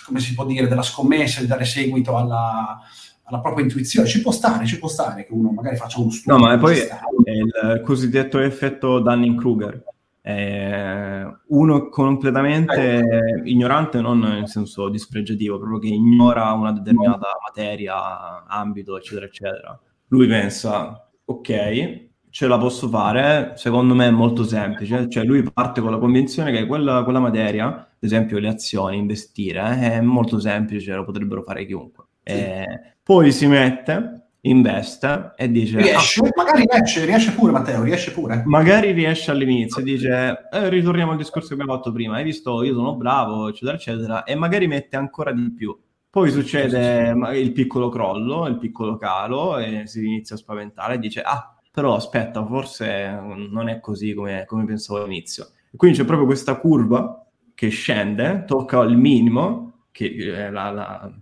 [0.06, 2.80] come si può dire, della scommessa, di dare seguito alla
[3.24, 4.08] alla propria intuizione.
[4.08, 6.36] Ci può stare, ci può stare che uno magari faccia uno studio.
[6.36, 9.84] No, ma poi è il cosiddetto effetto Dunning-Kruger.
[10.20, 13.50] È uno completamente eh.
[13.50, 19.78] ignorante, non nel senso dispregiativo, proprio che ignora una determinata materia, ambito, eccetera, eccetera.
[20.08, 25.80] Lui pensa, ok, ce la posso fare, secondo me è molto semplice, cioè lui parte
[25.80, 30.40] con la convinzione che quella, quella materia, ad esempio le azioni, investire, eh, è molto
[30.40, 32.03] semplice, lo potrebbero fare chiunque.
[32.24, 35.78] Eh, poi si mette, investe e dice...
[35.78, 38.42] Riesce, ah, magari riesce, riesce pure Matteo, riesce pure.
[38.46, 42.62] Magari riesce all'inizio e dice, eh, ritorniamo al discorso che abbiamo fatto prima, hai visto,
[42.62, 45.78] io sono bravo, eccetera, eccetera, e magari mette ancora di più.
[46.10, 51.20] Poi succede il piccolo crollo, il piccolo calo e si inizia a spaventare e dice,
[51.22, 55.48] ah, però aspetta, forse non è così come, come pensavo all'inizio.
[55.72, 61.12] E quindi c'è proprio questa curva che scende, tocca il minimo, che è la, la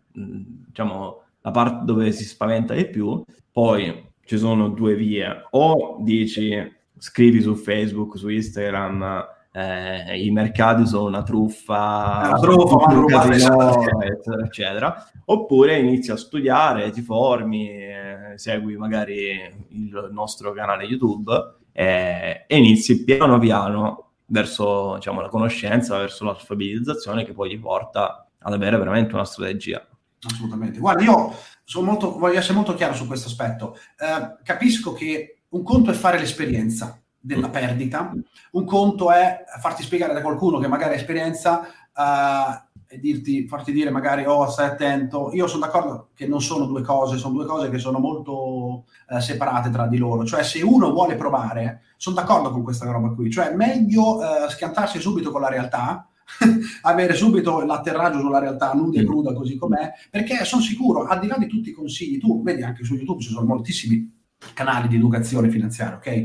[0.73, 6.57] diciamo, la parte dove si spaventa di più, poi ci sono due vie, o dici,
[6.97, 14.05] scrivi su Facebook, su Instagram, eh, i mercati sono una truffa, una truffa, una truffa
[14.05, 21.31] eccetera, eccetera, oppure inizi a studiare, ti formi, eh, segui magari il nostro canale YouTube
[21.73, 28.27] eh, e inizi piano piano verso diciamo, la conoscenza, verso l'alfabetizzazione che poi ti porta
[28.39, 29.87] ad avere veramente una strategia.
[30.25, 30.79] Assolutamente.
[30.79, 31.35] Guarda, io
[31.81, 33.77] molto, voglio essere molto chiaro su questo aspetto.
[33.99, 37.53] Eh, capisco che un conto è fare l'esperienza della mm.
[37.53, 38.13] perdita,
[38.53, 43.73] un conto è farti spiegare da qualcuno che magari ha esperienza eh, e dirti, farti
[43.73, 45.31] dire magari oh stai attento.
[45.33, 49.21] Io sono d'accordo che non sono due cose, sono due cose che sono molto eh,
[49.21, 50.25] separate tra di loro.
[50.25, 55.01] Cioè se uno vuole provare, sono d'accordo con questa roba qui, cioè meglio eh, schiantarsi
[55.01, 56.07] subito con la realtà
[56.83, 61.27] avere subito l'atterraggio sulla realtà nuda e cruda così com'è, perché sono sicuro, al di
[61.27, 64.21] là di tutti i consigli, tu vedi anche su YouTube ci sono moltissimi
[64.55, 66.25] canali di educazione finanziaria, ok?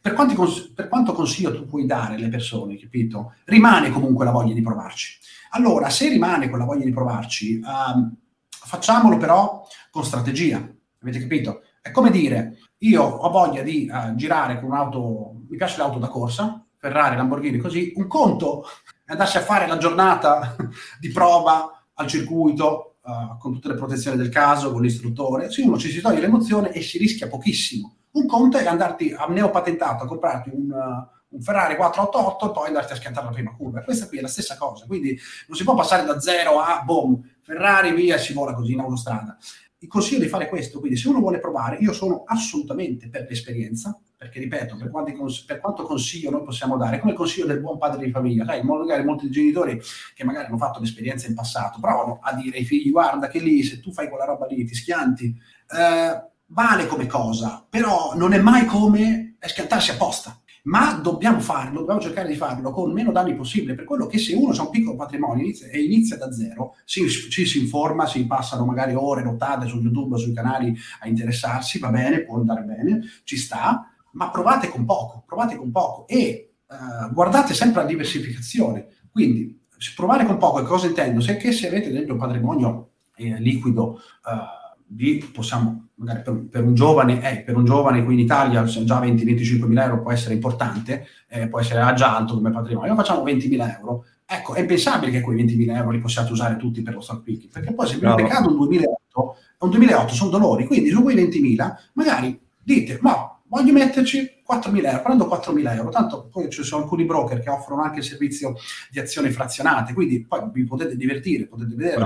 [0.00, 3.34] Per, cons- per quanto consiglio tu puoi dare alle persone, capito?
[3.44, 5.18] Rimane comunque la voglia di provarci.
[5.50, 8.14] Allora, se rimane quella voglia di provarci, um,
[8.48, 10.56] facciamolo però con strategia,
[11.00, 11.62] avete capito?
[11.82, 16.08] È come dire, io ho voglia di uh, girare con un'auto, mi piace l'auto da
[16.08, 18.64] corsa, Ferrari, Lamborghini, così, un conto
[19.12, 20.56] andarsi a fare la giornata
[20.98, 25.78] di prova al circuito uh, con tutte le protezioni del caso, con l'istruttore, se uno
[25.78, 27.96] ci si toglie l'emozione e si rischia pochissimo.
[28.12, 32.66] Un conto è andarti a neopatentato a comprarti un, uh, un Ferrari 488 e poi
[32.68, 33.82] andarti a schiantare la prima curva.
[33.82, 37.20] Questa qui è la stessa cosa, quindi non si può passare da zero a boom,
[37.50, 39.36] Ferrari via si vola così in autostrada.
[39.78, 43.98] Il consiglio di fare questo, quindi se uno vuole provare, io sono assolutamente per l'esperienza,
[44.16, 48.04] perché ripeto, per, cons- per, quanto consiglio noi possiamo dare, come consiglio del buon padre
[48.04, 49.80] di famiglia, sai, magari molti genitori
[50.14, 53.64] che magari hanno fatto l'esperienza in passato, provano a dire ai figli, guarda che lì,
[53.64, 55.36] se tu fai quella roba lì, ti schianti,
[55.76, 62.00] eh, vale come cosa, però non è mai come schiantarsi apposta ma dobbiamo farlo, dobbiamo
[62.00, 64.96] cercare di farlo con meno danni possibile, per quello che se uno ha un piccolo
[64.96, 69.22] patrimonio inizia, e inizia da zero, ci si, si, si, informa, si passano magari ore,
[69.22, 74.30] nottate su YouTube, sui canali a interessarsi, va bene, può andare bene, ci sta, ma
[74.30, 78.88] provate con poco, provate con poco e uh, guardate sempre la diversificazione.
[79.10, 79.58] Quindi
[79.96, 81.20] provare con poco, cosa intendo?
[81.20, 86.64] Se, se avete ad esempio un patrimonio eh, liquido, uh, di, possiamo magari per, per,
[86.64, 90.34] un giovane, eh, per un giovane qui in Italia già 20-25 mila euro può essere
[90.34, 94.04] importante, eh, può essere già alto come patrimonio, facciamo 20 mila euro.
[94.26, 97.22] Ecco, è impensabile che quei 20 mila euro li possiate usare tutti per lo stock
[97.22, 101.16] picking, perché poi se vi peccato un 2008, un 2008 sono dolori, quindi su quei
[101.16, 106.62] 20 mila magari dite, ma voglio metterci 4.000 euro, prendo 4.000 euro, tanto poi ci
[106.62, 108.54] sono alcuni broker che offrono anche il servizio
[108.88, 111.96] di azioni frazionate, quindi poi vi potete divertire, potete vedere.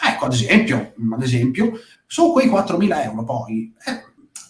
[0.00, 4.02] Ecco, ad esempio, ad esempio, su quei 4.000 euro poi eh,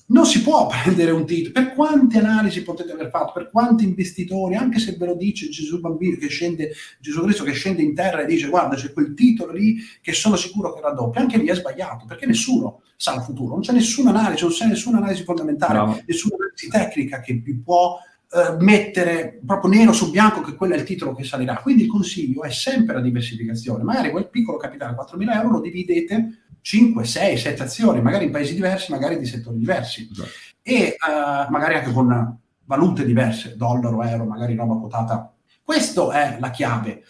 [0.08, 1.52] non si può prendere un titolo.
[1.52, 3.32] Per quante analisi potete aver fatto?
[3.32, 4.54] Per quanti investitori?
[4.54, 8.22] Anche se ve lo dice Gesù bambino che scende, Gesù Cristo che scende in terra
[8.22, 11.20] e dice guarda c'è quel titolo lì che sono sicuro che raddoppia.
[11.20, 13.54] Anche lì è sbagliato perché nessuno sa il futuro.
[13.54, 16.02] Non c'è nessuna analisi, non c'è nessuna analisi fondamentale, no.
[16.04, 17.98] nessuna analisi tecnica che vi può
[18.30, 21.56] eh, mettere proprio nero su bianco che quello è il titolo che salirà.
[21.56, 23.82] Quindi il consiglio è sempre la diversificazione.
[23.82, 28.54] Magari quel piccolo capitale, 4.000 euro, lo dividete 5, 6, 7 azioni, magari in paesi
[28.54, 30.08] diversi, magari di settori diversi.
[30.10, 30.28] Esatto.
[30.60, 35.32] E uh, magari anche con valute diverse, dollaro, euro, magari roba quotata.
[35.62, 37.04] Questa è la chiave.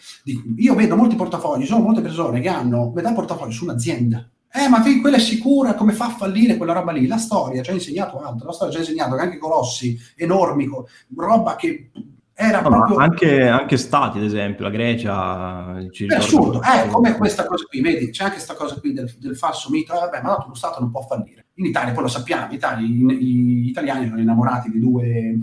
[0.57, 4.29] Io vedo molti portafogli, sono molte persone che hanno metà portafoglio su un'azienda.
[4.51, 7.05] Eh, ma quella è sicura, come fa a fallire quella roba lì?
[7.05, 10.67] La storia ci ha insegnato altro, la storia ci ha insegnato che anche colossi enormi,
[11.15, 11.91] roba che
[12.33, 12.97] Era no, proprio...
[12.97, 15.77] anche, anche, stati, ad esempio, la Grecia...
[15.77, 19.35] È assurdo, è come questa cosa qui, vedi, c'è anche questa cosa qui del, del
[19.35, 21.47] falso mito, eh, vabbè, ma no, uno Stato non può fallire.
[21.55, 25.37] In Italia, poi lo sappiamo, in Italia, gli italiani sono innamorati di due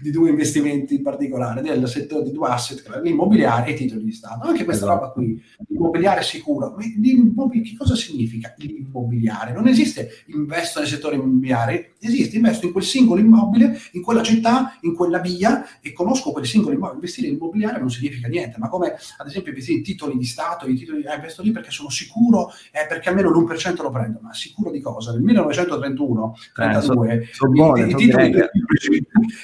[0.00, 4.12] di due investimenti in particolare, del settore di due asset, l'immobiliare e i titoli di
[4.12, 4.46] Stato.
[4.46, 5.00] Anche questa esatto.
[5.00, 6.74] roba qui, l'immobiliare sicuro.
[6.74, 9.52] Che cosa significa l'immobiliare?
[9.52, 14.76] Non esiste investo nel settore immobiliare, esiste investo in quel singolo immobile, in quella città,
[14.82, 16.96] in quella via e conosco quel singolo immobile.
[16.96, 20.66] Investire in immobiliare non significa niente, ma come ad esempio investire in titoli di Stato,
[20.66, 24.32] i titoli, eh, investo lì perché sono sicuro, eh, perché almeno l'1% lo prendo, ma
[24.32, 25.12] sicuro di cosa?
[25.12, 28.34] Nel 1931, 32, eh, so, so buone, i, i, titoli,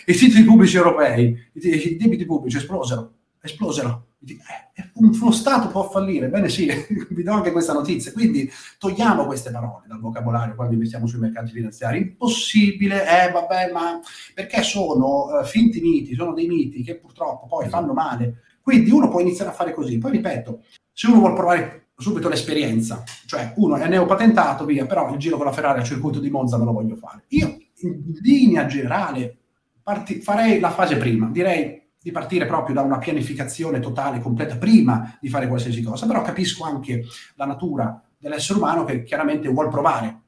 [0.07, 4.07] i, titoli pubblici europei, i, i debiti pubblici esplosero, esplosero.
[4.27, 6.69] Eh, uno Stato può fallire, bene sì,
[7.11, 11.53] vi do anche questa notizia, quindi togliamo queste parole dal vocabolario quando investiamo sui mercati
[11.53, 14.01] finanziari, impossibile, eh vabbè, ma
[14.35, 17.81] perché sono uh, finti miti, sono dei miti che purtroppo poi esatto.
[17.81, 21.89] fanno male, quindi uno può iniziare a fare così, poi ripeto, se uno vuole provare
[21.97, 26.19] subito l'esperienza, cioè uno è neopatentato, via, però il giro con la Ferrari al circuito
[26.19, 27.25] di Monza non lo voglio fare.
[27.29, 29.38] Io in linea generale
[29.89, 35.17] parti- farei la fase prima, direi di partire proprio da una pianificazione totale, completa, prima
[35.19, 40.25] di fare qualsiasi cosa, però capisco anche la natura dell'essere umano che chiaramente vuol provare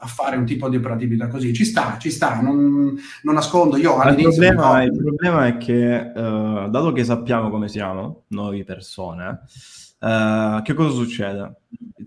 [0.00, 1.54] a fare un tipo di operatività così.
[1.54, 3.78] Ci sta, ci sta, non, non nascondo.
[3.78, 3.96] Io.
[4.02, 9.40] Il problema, il problema è che, uh, dato che sappiamo come siamo, noi persone,
[10.00, 11.60] uh, che cosa succede?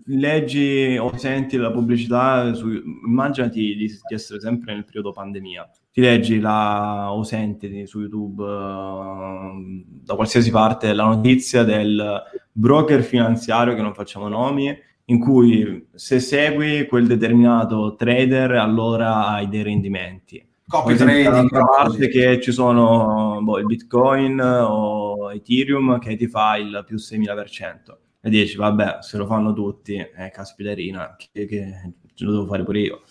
[0.06, 6.00] Leggi o senti la pubblicità, su, immaginati di, di essere sempre nel periodo pandemia ti
[6.00, 13.74] leggi la, o senti su YouTube uh, da qualsiasi parte la notizia del broker finanziario,
[13.74, 14.74] che non facciamo nomi,
[15.06, 20.46] in cui se segui quel determinato trader allora hai dei rendimenti.
[20.66, 21.24] Copy trading.
[21.24, 26.96] Dall'altra parte che ci sono boh, il Bitcoin o Ethereum che ti fa il più
[26.96, 27.96] 6000%.
[28.22, 32.80] E dici, vabbè, se lo fanno tutti, eh, caspiterina, che, che lo devo fare pure
[32.80, 33.02] io.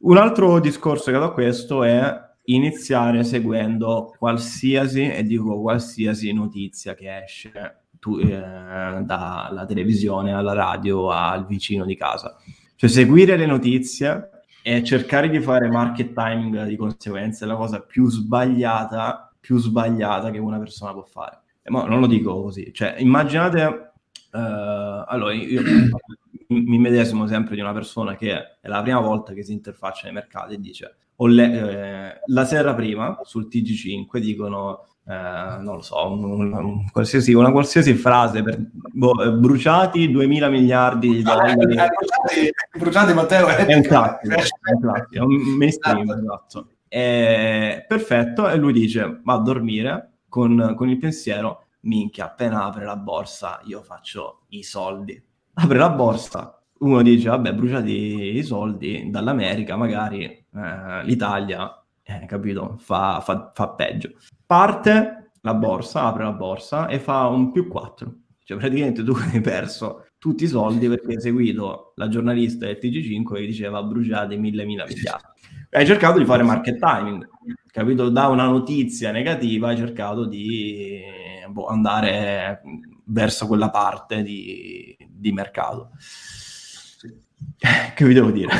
[0.00, 6.94] Un altro discorso che do a questo è iniziare seguendo qualsiasi, e dico qualsiasi notizia
[6.94, 12.36] che esce tu, eh, dalla televisione alla radio al vicino di casa.
[12.76, 14.30] Cioè seguire le notizie
[14.62, 20.30] e cercare di fare market timing di conseguenza è la cosa più sbagliata, più sbagliata
[20.30, 21.40] che una persona può fare.
[21.64, 23.92] Ma non lo dico così, cioè immaginate,
[24.32, 24.38] uh,
[25.06, 25.60] allora io
[26.48, 30.14] mi medesimo sempre di una persona che è la prima volta che si interfaccia nei
[30.14, 36.10] mercati e dice le, eh, la sera prima sul TG5 dicono eh, non lo so,
[36.10, 41.52] un, un, qualsiasi, una qualsiasi frase per boh, eh, bruciati 2000 miliardi di dollari.
[41.52, 46.46] Eh, bruciati, bruciati Matteo è un classico, è un, classico, è un mainstream, esatto.
[46.46, 46.68] esatto.
[46.86, 52.84] È perfetto, e lui dice va a dormire con, con il pensiero minchia, appena apre
[52.84, 55.27] la borsa io faccio i soldi
[55.60, 62.76] apre la borsa, uno dice, vabbè, bruciati i soldi dall'America, magari eh, l'Italia, eh, capito,
[62.78, 64.12] fa, fa, fa peggio.
[64.46, 68.14] Parte la borsa, apre la borsa e fa un più 4.
[68.44, 73.34] Cioè praticamente tu hai perso tutti i soldi perché hai seguito la giornalista del TG5
[73.34, 75.26] che diceva bruciate mille mila miliardi.
[75.70, 77.28] Hai cercato di fare market timing,
[77.70, 78.08] capito?
[78.08, 80.98] Da una notizia negativa hai cercato di
[81.50, 82.62] boh, andare
[83.08, 85.90] verso quella parte di, di mercato.
[87.94, 88.52] Che vi devo dire?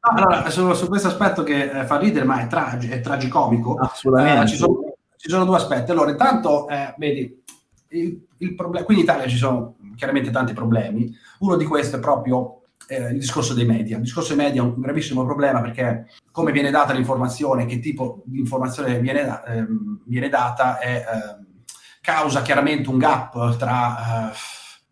[0.00, 4.42] allora, su, su, questo aspetto che eh, fa ridere, ma è, tragi- è tragicomico, assolutamente.
[4.42, 5.90] Eh, ci, sono, ci, sono, due aspetti.
[5.90, 7.42] Allora, intanto, eh, vedi,
[7.88, 11.12] il, il problem- qui in Italia ci sono chiaramente tanti problemi.
[11.40, 13.96] Uno di questi è proprio eh, il discorso dei media.
[13.96, 18.22] Il discorso dei media è un gravissimo problema perché come viene data l'informazione, che tipo
[18.24, 21.46] di informazione viene, da- ehm, viene data, è, ehm,
[22.00, 24.36] causa chiaramente un gap tra eh,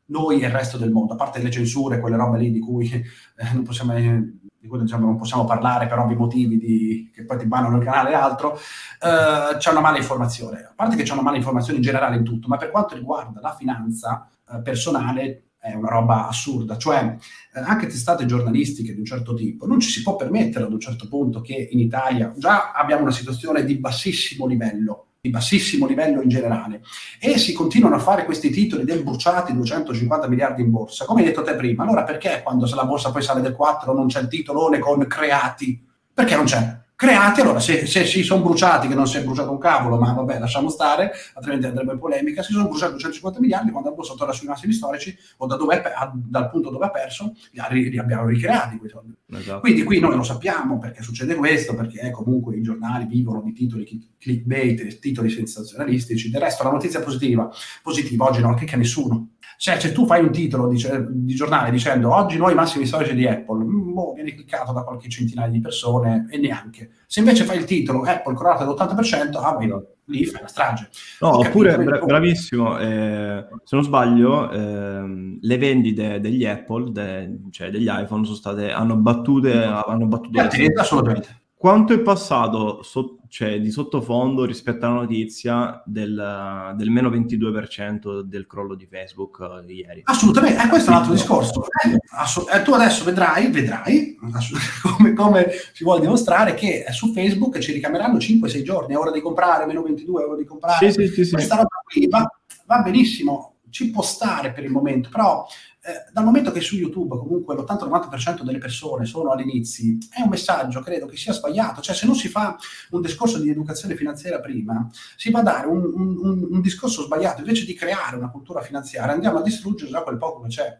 [0.06, 2.90] noi e il resto del mondo, a parte le censure, quelle robe lì di cui
[2.92, 7.38] eh, non possiamo, di cui, diciamo, non possiamo parlare per ovvi motivi, di, che poi
[7.38, 10.60] ti bannano il canale e altro, eh, c'è una mala informazione.
[10.60, 13.40] A parte che c'è una mala informazione in generale in tutto, ma per quanto riguarda
[13.40, 17.16] la finanza eh, personale è una roba assurda, cioè
[17.54, 20.80] eh, anche testate giornalistiche di un certo tipo, non ci si può permettere ad un
[20.80, 26.22] certo punto che in Italia già abbiamo una situazione di bassissimo livello di bassissimo livello
[26.22, 26.80] in generale,
[27.18, 31.26] e si continuano a fare questi titoli del bruciati 250 miliardi in borsa, come hai
[31.26, 34.28] detto te prima, allora perché quando la borsa poi sale del 4 non c'è il
[34.28, 35.84] titolone con creati?
[36.14, 36.86] Perché non c'è?
[36.98, 40.12] Creati, allora se, se, si sono bruciati, che non si è bruciato un cavolo, ma
[40.14, 44.32] vabbè, lasciamo stare, altrimenti andrebbe in polemica, si sono bruciati 250 miliardi, quando borsa torna
[44.32, 48.26] sui massimi storici o da dove è, dal punto dove ha perso, li, li abbiamo
[48.26, 49.14] ricreati quei soldi.
[49.30, 49.60] Esatto.
[49.60, 53.86] Quindi qui noi lo sappiamo perché succede questo, perché comunque i giornali vivono di titoli
[54.18, 57.48] clickbait, titoli sensazionalistici, del resto la notizia positiva,
[57.80, 59.34] positiva oggi non clicca nessuno.
[59.56, 63.26] Cioè, se tu fai un titolo di, di, giornale dicendo oggi noi massimi storici di
[63.26, 66.90] Apple, mm, boh, viene cliccato da qualche centinaia di persone e neanche.
[67.06, 70.90] Se invece fai il titolo Apple crollata all'80%, ah, beh, lì fai la strage.
[71.20, 77.40] No, Ho oppure, bra- bravissimo, eh, se non sbaglio, eh, le vendite degli Apple, de-
[77.50, 80.40] cioè degli iPhone, sono state, hanno battute, hanno battuto...
[80.76, 88.20] assolutamente quanto è passato so, cioè, di sottofondo rispetto alla notizia del, del, meno 22%
[88.20, 90.02] del crollo di Facebook uh, ieri?
[90.04, 91.64] Assolutamente, eh, questo è un altro discorso.
[91.84, 94.16] Eh, assolut- eh, tu adesso vedrai, vedrai
[94.82, 99.20] come, come, si vuole dimostrare che su Facebook ci ricameranno 5-6 giorni, è ora di
[99.20, 100.92] comprare, meno 22, è ora di comprare.
[100.92, 102.24] Sì, sì, sì, Questa roba qui va,
[102.66, 105.44] va benissimo, ci può stare per il momento, però
[105.80, 110.80] eh, dal momento che su YouTube comunque l'80-90% delle persone sono all'inizio, è un messaggio,
[110.80, 111.80] credo, che sia sbagliato.
[111.80, 112.56] Cioè, se non si fa
[112.90, 117.40] un discorso di educazione finanziaria prima, si va a dare un, un, un discorso sbagliato.
[117.40, 120.78] Invece di creare una cultura finanziaria, andiamo a distruggere già quel poco che c'è.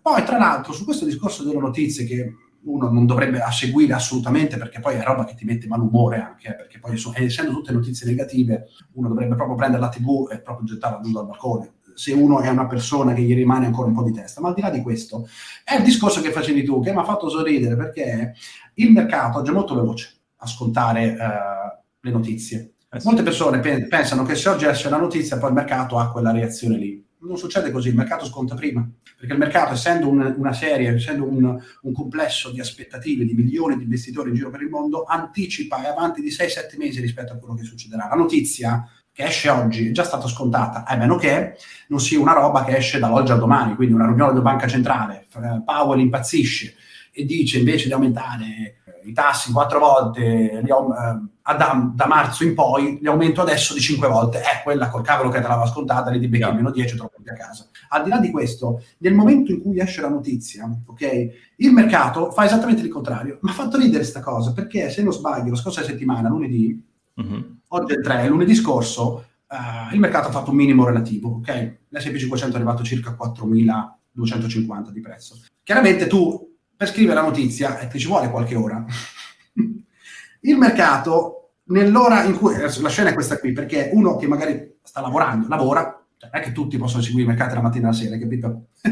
[0.00, 2.34] Poi, tra l'altro, su questo discorso delle notizie che
[2.64, 6.54] uno non dovrebbe seguire assolutamente perché poi è roba che ti mette malumore anche, eh,
[6.54, 11.00] perché poi essendo tutte notizie negative, uno dovrebbe proprio prendere la TV e proprio gettarla
[11.00, 14.12] giù dal balcone se uno è una persona che gli rimane ancora un po' di
[14.12, 14.40] testa.
[14.40, 15.28] Ma al di là di questo,
[15.64, 18.34] è il discorso che facevi tu, che mi ha fatto sorridere perché
[18.74, 22.74] il mercato oggi è molto veloce a scontare uh, le notizie.
[22.90, 23.06] Eh sì.
[23.06, 26.30] Molte persone pe- pensano che se oggi esce una notizia, poi il mercato ha quella
[26.30, 27.04] reazione lì.
[27.20, 28.86] Non succede così, il mercato sconta prima,
[29.16, 33.76] perché il mercato, essendo un, una serie, essendo un, un, complesso di aspettative di milioni
[33.76, 37.36] di investitori in giro per il mondo, anticipa e avanti di 6-7 mesi rispetto a
[37.36, 38.08] quello che succederà.
[38.08, 41.56] La notizia che esce oggi è già stata scontata, a meno che
[41.88, 45.26] non sia una roba che esce dall'oggi al domani, quindi una riunione della banca centrale,
[45.64, 46.74] Powell impazzisce
[47.12, 48.44] e dice invece di aumentare
[48.86, 53.74] eh, i tassi quattro volte li, eh, da, da, marzo in poi, li aumento adesso
[53.74, 56.54] di cinque volte, è quella col cavolo che te l'aveva scontata, lì di becchi yeah.
[56.54, 57.68] meno 10 troppo a casa.
[57.90, 62.30] Al di là di questo, nel momento in cui esce la notizia, ok, il mercato
[62.30, 63.38] fa esattamente il contrario.
[63.42, 66.82] Mi ha fatto ridere questa cosa, perché se non sbaglio, la scorsa settimana, lunedì,
[67.16, 71.36] uh-huh oggi è il 3, lunedì scorso uh, il mercato ha fatto un minimo relativo,
[71.36, 71.78] ok?
[71.88, 75.40] L'S&P 500 è arrivato a circa 4.250 di prezzo.
[75.62, 78.84] Chiaramente tu, per scrivere la notizia, eh, ti ci vuole qualche ora.
[80.40, 82.56] il mercato, nell'ora in cui...
[82.56, 85.82] La scena è questa qui, perché uno che magari sta lavorando, lavora,
[86.16, 88.68] cioè non è che tutti possono seguire i mercati la mattina e la sera, capito?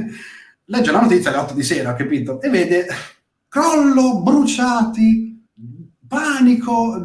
[0.71, 2.41] Legge la notizia alle 8 di sera, capito?
[2.41, 2.87] E vede
[3.49, 5.30] crollo, bruciati,
[6.11, 7.01] panico,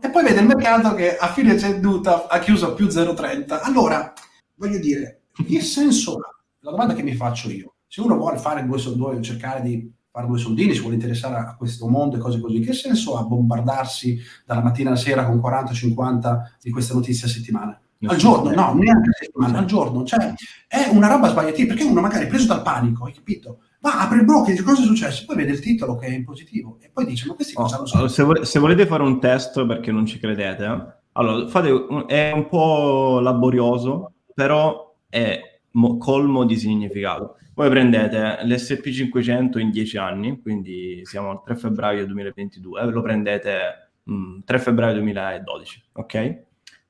[0.00, 3.60] e poi vede il mercato che a fine seduta ha chiuso a più 0,30.
[3.62, 4.12] Allora,
[4.56, 6.36] voglio dire, che senso ha?
[6.62, 10.26] La domanda che mi faccio io, se uno vuole fare due soldoni, cercare di fare
[10.26, 14.18] due soldini, si vuole interessare a questo mondo e cose così, che senso ha bombardarsi
[14.44, 17.80] dalla mattina alla sera con 40-50 di queste notizie a settimana?
[18.06, 20.02] Al giorno, no, neanche a settimana, al giorno.
[20.04, 20.34] Cioè,
[20.66, 23.60] è una roba sbagliata, perché uno magari preso dal panico, hai capito?
[23.80, 26.10] Va, apre il blocco e dice cosa è successo, poi vede il titolo che è
[26.10, 29.02] in positivo e poi dice ma questi cosa oh, hanno se, vo- se, volete fare
[29.02, 30.86] un test perché non ci credete, eh?
[31.12, 35.40] allora fate un- è un po' laborioso, però è
[35.72, 37.36] mo- colmo di significato.
[37.54, 44.12] Voi prendete l'SP500 in 10 anni, quindi siamo al 3 febbraio 2022, lo prendete mh,
[44.12, 46.42] mm, 3 febbraio 2012, ok?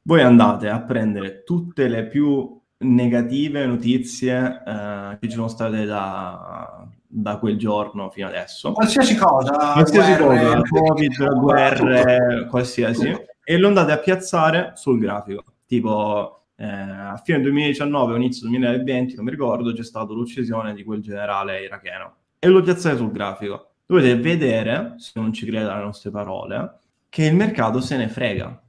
[0.03, 6.87] Voi andate a prendere tutte le più negative notizie eh, che ci sono state da,
[7.07, 8.73] da, quel giorno fino adesso.
[8.73, 9.73] Qualsiasi cosa.
[9.73, 13.27] Qualsiasi guerre, cosa, Covid, guerre, qualsiasi.
[13.43, 15.45] E lo andate a piazzare sul grafico.
[15.67, 20.85] Tipo, eh, a fine 2019 o inizio 2020, non mi ricordo, c'è stata l'uccisione di
[20.85, 22.15] quel generale iracheno.
[22.39, 23.71] E lo piazzate sul grafico.
[23.87, 28.63] Dovete vedere, se non ci credete alle nostre parole, che il mercato se ne frega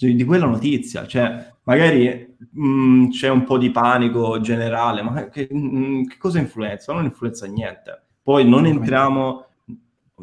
[0.00, 1.06] di quella notizia.
[1.06, 6.16] Cioè, magari mh, mm, c'è un po' di panico generale, ma che, mh, mm, che,
[6.18, 6.92] cosa influenza?
[6.92, 8.02] Non influenza niente.
[8.22, 9.46] Poi non entriamo,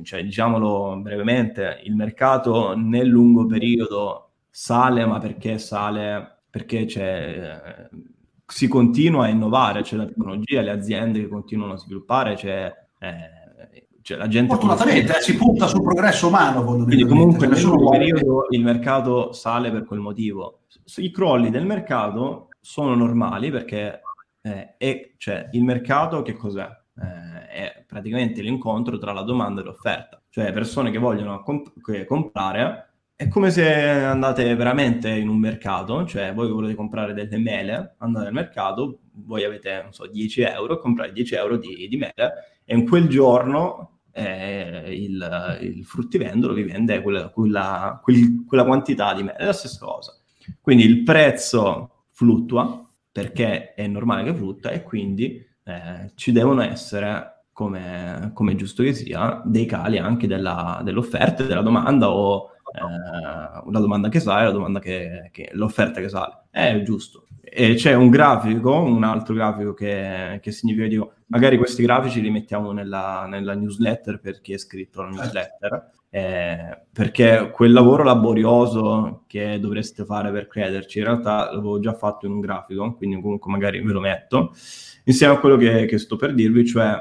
[0.03, 6.41] cioè, diciamolo brevemente, il mercato nel lungo periodo sale, ma perché sale?
[6.49, 7.97] Perché c'è, eh,
[8.45, 12.73] si continua a innovare, c'è la tecnologia, le aziende che continuano a sviluppare, c'è...
[12.99, 13.45] Eh,
[14.08, 16.64] cioè, la gente Fortunatamente eh, si punta sul progresso umano.
[16.64, 20.60] Quindi comunque nel lungo periodo il mercato sale per quel motivo.
[20.95, 23.99] I crolli del mercato sono normali perché
[24.41, 26.66] eh, è, cioè, il mercato che cos'è?
[26.97, 30.22] Eh, è praticamente l'incontro tra la domanda e l'offerta.
[30.30, 36.05] cioè persone che vogliono comp- che comprare, è come se andate veramente in un mercato,
[36.05, 40.80] cioè voi volete comprare delle mele, andate al mercato, voi avete, non so, 10 euro,
[40.80, 46.63] comprate 10 euro di, di mele e in quel giorno eh, il, il, fruttivendolo vi
[46.63, 50.13] vende quella, quella, quel, quella quantità di mele, è la stessa cosa.
[50.59, 57.45] Quindi il prezzo fluttua perché è normale che flutta e quindi eh, ci devono essere,
[57.51, 63.61] come, come, giusto che sia, dei cali anche della, dell'offerta e della domanda o eh,
[63.65, 66.45] una domanda che sale, la domanda che, che, l'offerta che sale.
[66.49, 67.26] È giusto.
[67.50, 72.30] E c'è un grafico, un altro grafico che, che significa, dico, magari questi grafici li
[72.30, 79.24] mettiamo nella, nella newsletter per chi è iscritto alla newsletter, eh, perché quel lavoro laborioso
[79.28, 83.50] che dovreste fare per crederci, in realtà l'avevo già fatto in un grafico, quindi comunque
[83.50, 84.54] magari ve lo metto,
[85.06, 86.95] insieme a quello che, che sto per dirvi, cioè...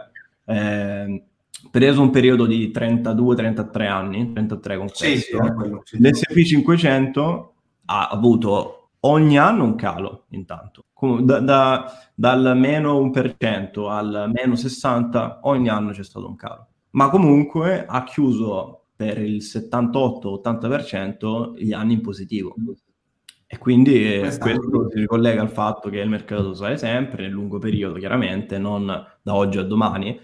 [0.44, 1.22] Eh,
[1.70, 5.98] preso un periodo di 32-33 anni, 33 con questo, sì, sì, sì.
[6.00, 7.54] l'S&P 500
[7.86, 10.86] ha avuto ogni anno un calo intanto,
[11.20, 17.10] da, da, dal meno 1% al meno 60 ogni anno c'è stato un calo, ma
[17.10, 22.54] comunque ha chiuso per il 78-80% gli anni in positivo.
[23.48, 27.58] E quindi eh, questo si ricollega al fatto che il mercato sale sempre nel lungo
[27.58, 28.86] periodo, chiaramente, non
[29.22, 30.18] da oggi a domani,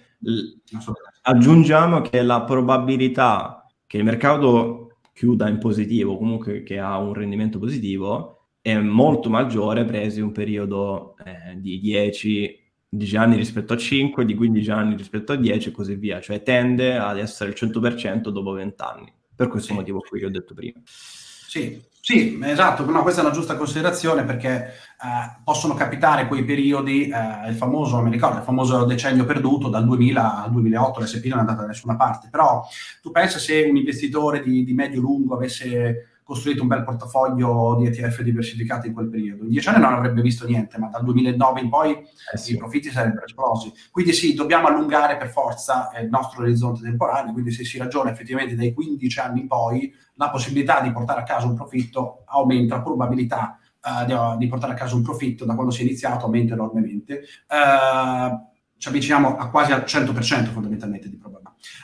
[1.23, 7.59] aggiungiamo che la probabilità che il mercato chiuda in positivo, comunque che ha un rendimento
[7.59, 14.25] positivo, è molto maggiore presi un periodo eh, di 10, 10 anni rispetto a 5,
[14.25, 18.29] di 15 anni rispetto a 10 e così via, cioè tende ad essere il 100%
[18.29, 19.75] dopo 20 anni, per questo sì.
[19.75, 20.81] motivo qui che ho detto prima.
[20.85, 27.09] Sì, sì, esatto, no, questa è una giusta considerazione perché eh, possono capitare quei periodi,
[27.09, 31.39] eh, il famoso, mi ricordo, il famoso decennio perduto dal 2000 al 2008, l'SP non
[31.39, 32.65] è andata da nessuna parte, però
[33.03, 38.23] tu pensa se un investitore di, di medio-lungo avesse costruito un bel portafoglio di ETF
[38.23, 39.45] diversificati in quel periodo.
[39.45, 42.55] In dieci anni non avrebbe visto niente, ma dal 2009 in poi eh sì.
[42.55, 43.71] i profitti sarebbero esplosi.
[43.91, 48.55] Quindi sì, dobbiamo allungare per forza il nostro orizzonte temporale, quindi se si ragiona effettivamente
[48.55, 52.83] dai 15 anni in poi, la possibilità di portare a casa un profitto aumenta, la
[52.83, 56.55] probabilità uh, di, di, portare a casa un profitto da quando si è iniziato aumenta
[56.55, 57.25] enormemente.
[57.47, 61.42] Uh, ci avviciniamo a quasi al 100% fondamentalmente di probabilità.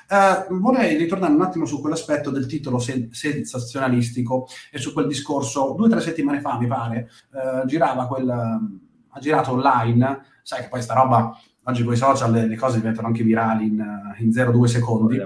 [0.09, 5.75] Uh, vorrei ritornare un attimo su quell'aspetto del titolo sen- sensazionalistico e su quel discorso.
[5.77, 8.79] Due o tre settimane fa, mi pare, uh, girava quel, uh,
[9.11, 12.79] ha girato online, sai che poi sta roba, oggi con i social le, le cose
[12.79, 15.21] diventano anche virali in, in 0-2 secondi.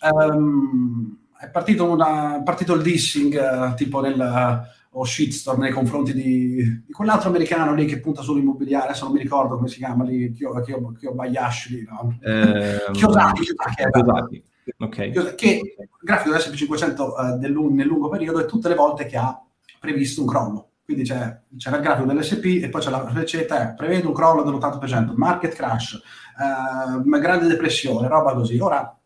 [0.00, 6.82] Um, è partito, una, è partito il dissing tipo nel o shitstorm nei confronti di,
[6.84, 10.32] di, quell'altro americano lì che punta sull'immobiliare, adesso non mi ricordo come si chiama lì,
[10.32, 12.18] Kyobayashi lì, no?
[12.20, 14.44] Eh, Kiyosaki, Kiyosaki,
[14.78, 15.34] okay.
[15.36, 19.40] che grafico dell'S500 uh, nel lungo periodo è tutte le volte che ha
[19.78, 20.68] previsto un crollo.
[20.84, 25.12] Quindi c'è, c'è il grafico dell'SP e poi c'è la receta, prevede un crollo dell'80%,
[25.14, 26.00] market crash,
[26.36, 28.58] uh, grande depressione, roba così.
[28.58, 28.98] Ora,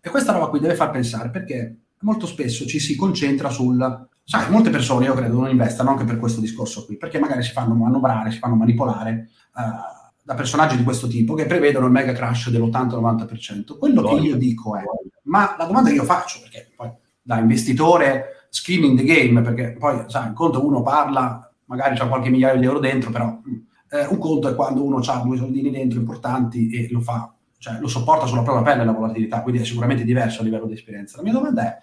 [0.00, 4.50] e questa roba qui deve far pensare perché molto spesso ci si concentra sul Sai,
[4.50, 7.74] molte persone, io credo, non investano anche per questo discorso qui, perché magari si fanno
[7.74, 9.62] manovrare, si fanno manipolare uh,
[10.22, 13.78] da personaggi di questo tipo che prevedono il mega crash dell'80-90%.
[13.78, 14.82] Quello che io dico è,
[15.24, 19.76] ma la domanda che io faccio, perché poi da investitore skin in the game, perché
[19.78, 23.38] poi, sai, un conto uno parla, magari c'ha qualche migliaio di euro dentro, però
[23.90, 27.78] eh, un conto è quando uno ha due soldini dentro importanti e lo fa, cioè
[27.78, 31.18] lo sopporta sulla propria pelle la volatilità, quindi è sicuramente diverso a livello di esperienza.
[31.18, 31.78] La mia domanda è,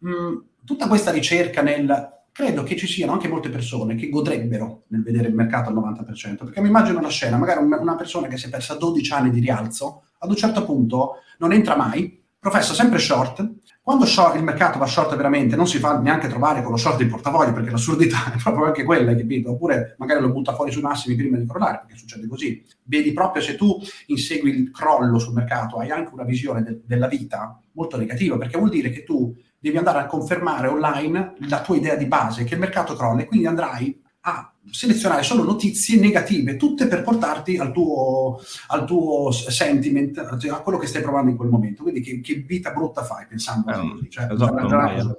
[0.00, 2.18] mh, tutta questa ricerca nel...
[2.32, 6.36] Credo che ci siano anche molte persone che godrebbero nel vedere il mercato al 90%,
[6.36, 9.40] perché mi immagino la scena, magari una persona che si è persa 12 anni di
[9.40, 13.46] rialzo, ad un certo punto non entra mai, professa sempre short,
[13.82, 17.00] quando short, il mercato va short veramente non si fa neanche trovare con lo short
[17.00, 19.50] in portafoglio perché l'assurdità è proprio anche quella, capito?
[19.50, 22.64] Oppure magari lo butta fuori sui massimi prima di crollare perché succede così.
[22.84, 27.08] Vedi proprio se tu insegui il crollo sul mercato hai anche una visione de- della
[27.08, 31.76] vita molto negativa perché vuol dire che tu devi andare a confermare online la tua
[31.76, 36.56] idea di base, che il mercato crolla e quindi andrai a selezionare solo notizie negative,
[36.56, 41.36] tutte per portarti al tuo, al tuo sentiment, cioè a quello che stai provando in
[41.36, 41.82] quel momento.
[41.82, 44.10] Quindi che, che vita brutta fai pensando um, così.
[44.10, 45.16] Cioè, esatto,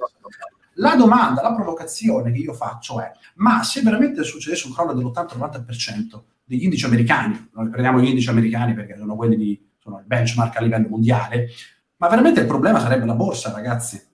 [0.76, 6.22] la domanda, la provocazione che io faccio è, ma se veramente succedesse un crollo dell'80-90%
[6.44, 10.58] degli indici americani, noi prendiamo gli indici americani perché sono quelli di, sono il benchmark
[10.58, 11.50] a livello mondiale,
[11.98, 14.10] ma veramente il problema sarebbe la borsa, ragazzi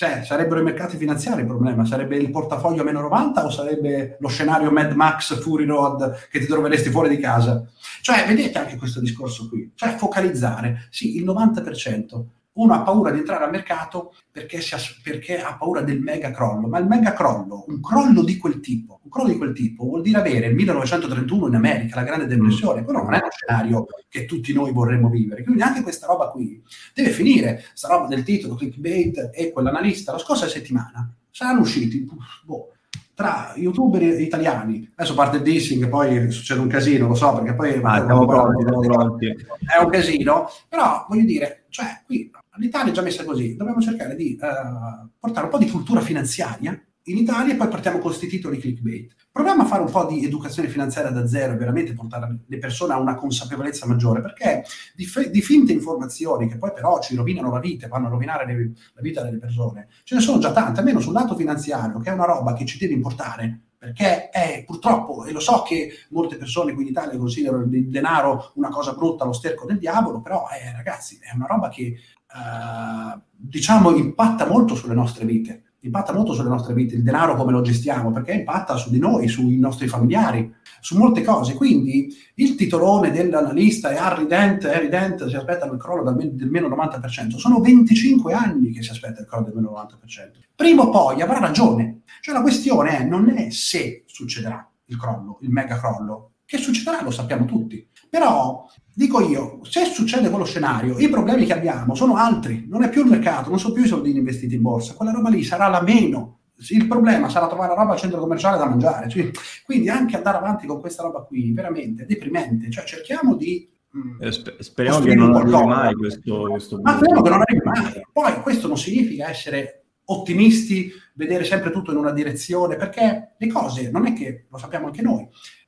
[0.00, 1.84] cioè, sarebbero i mercati finanziari il problema?
[1.84, 6.38] Sarebbe il portafoglio a meno 90 o sarebbe lo scenario Mad Max Fury Road che
[6.38, 7.66] ti troveresti fuori di casa?
[8.00, 9.72] Cioè, vedete anche questo discorso qui.
[9.74, 12.22] Cioè, focalizzare, sì, il 90%,
[12.52, 16.30] uno ha paura di entrare al mercato perché, si ha, perché, ha paura del mega
[16.30, 19.84] crollo, ma il mega crollo, un crollo di quel tipo, un crollo di quel tipo
[19.84, 23.86] vuol dire avere il 1931 in America, la grande depressione, quello non è uno scenario
[24.08, 26.62] che tutti noi vorremmo vivere, quindi anche questa roba qui
[26.94, 32.06] deve finire, questa roba del titolo, clickbait e quell'analista, la scorsa settimana saranno usciti,
[32.44, 32.72] boh,
[33.20, 37.78] tra youtuber italiani, adesso parte il dissing, poi succede un casino, lo so, perché poi
[37.82, 39.26] ah, siamo pronti, siamo pronti.
[39.26, 44.16] è un casino, però voglio dire, cioè qui l'Italia è già messa così, dobbiamo cercare
[44.16, 48.26] di uh, portare un po' di cultura finanziaria in Italia e poi partiamo con questi
[48.26, 49.14] titoli clickbait.
[49.32, 52.92] Proviamo a fare un po' di educazione finanziaria da zero e veramente portare le persone
[52.92, 57.50] a una consapevolezza maggiore, perché di, fe- di finte informazioni che poi però ci rovinano
[57.50, 60.80] la vita, vanno a rovinare le, la vita delle persone, ce ne sono già tante,
[60.80, 65.24] almeno sul lato finanziario, che è una roba che ci deve importare, perché è purtroppo,
[65.24, 69.24] e lo so che molte persone qui in Italia considerano il denaro una cosa brutta,
[69.24, 74.74] lo sterco del diavolo, però eh, ragazzi è una roba che eh, diciamo impatta molto
[74.74, 78.76] sulle nostre vite impatta molto sulle nostre vite, il denaro come lo gestiamo, perché impatta
[78.76, 81.54] su di noi, sui nostri familiari, su molte cose.
[81.54, 86.50] Quindi il titolone dell'analista è Harry Dent, Harry Dent si aspetta il crollo del, del
[86.50, 87.36] meno 90%.
[87.36, 90.40] Sono 25 anni che si aspetta il crollo del meno 90%.
[90.54, 92.00] Prima o poi avrà ragione.
[92.20, 97.02] Cioè la questione è, non è se succederà il crollo, il mega crollo, che succederà
[97.02, 97.88] lo sappiamo tutti.
[98.10, 102.88] Però dico io, se succede quello scenario, i problemi che abbiamo sono altri, non è
[102.90, 105.68] più il mercato, non sono più i soldini investiti in borsa, quella roba lì sarà
[105.68, 106.38] la meno.
[106.68, 109.08] Il problema sarà trovare la roba al centro commerciale da mangiare.
[109.08, 109.30] Cioè,
[109.64, 112.70] quindi anche andare avanti con questa roba qui, veramente, è deprimente.
[112.70, 117.30] Cioè, cerchiamo di mm, eh, speriamo che non arrivi mai questo, questo Ma speriamo che
[117.30, 118.02] non arrivi mai.
[118.12, 123.90] Poi questo non significa essere ottimisti, vedere sempre tutto in una direzione, perché le cose
[123.90, 125.26] non è che, lo sappiamo anche noi,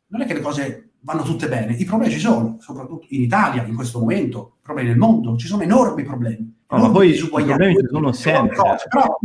[0.09, 1.75] non è che le cose vanno tutte bene.
[1.75, 5.63] I problemi ci sono, soprattutto in Italia in questo momento, problemi nel mondo, ci sono
[5.63, 6.61] enormi problemi.
[6.69, 8.57] No, ma poi i problemi ci sono sempre.
[8.57, 9.19] Cose, però,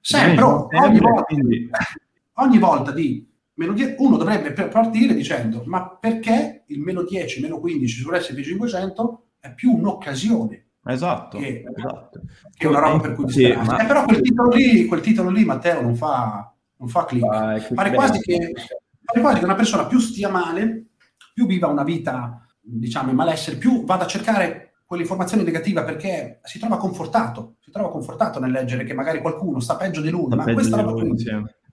[0.00, 1.70] sempre, ogni, volta, quindi...
[2.34, 7.60] ogni volta di meno 10, uno dovrebbe partire dicendo ma perché il meno 10, meno
[7.60, 12.20] 15 sull'SP500 è più un'occasione Esatto, che, esatto.
[12.54, 13.82] che una roba per cui sì, ma...
[13.82, 17.24] eh, però quel titolo, lì, quel titolo lì, Matteo, non fa, non fa click.
[17.24, 18.52] Ah, pare, quasi che,
[19.02, 20.88] pare quasi che una persona più stia male
[21.34, 26.58] più viva una vita, diciamo, in malessere, più vada a cercare quell'informazione negativa perché si
[26.58, 30.36] trova confortato, si trova confortato nel leggere che magari qualcuno sta peggio di lui, sta
[30.36, 31.14] ma questa roba qui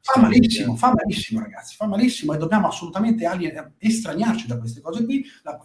[0.01, 5.05] fa malissimo, fa malissimo ragazzi, fa malissimo e dobbiamo assolutamente alien- estraniarci da queste cose
[5.05, 5.23] qui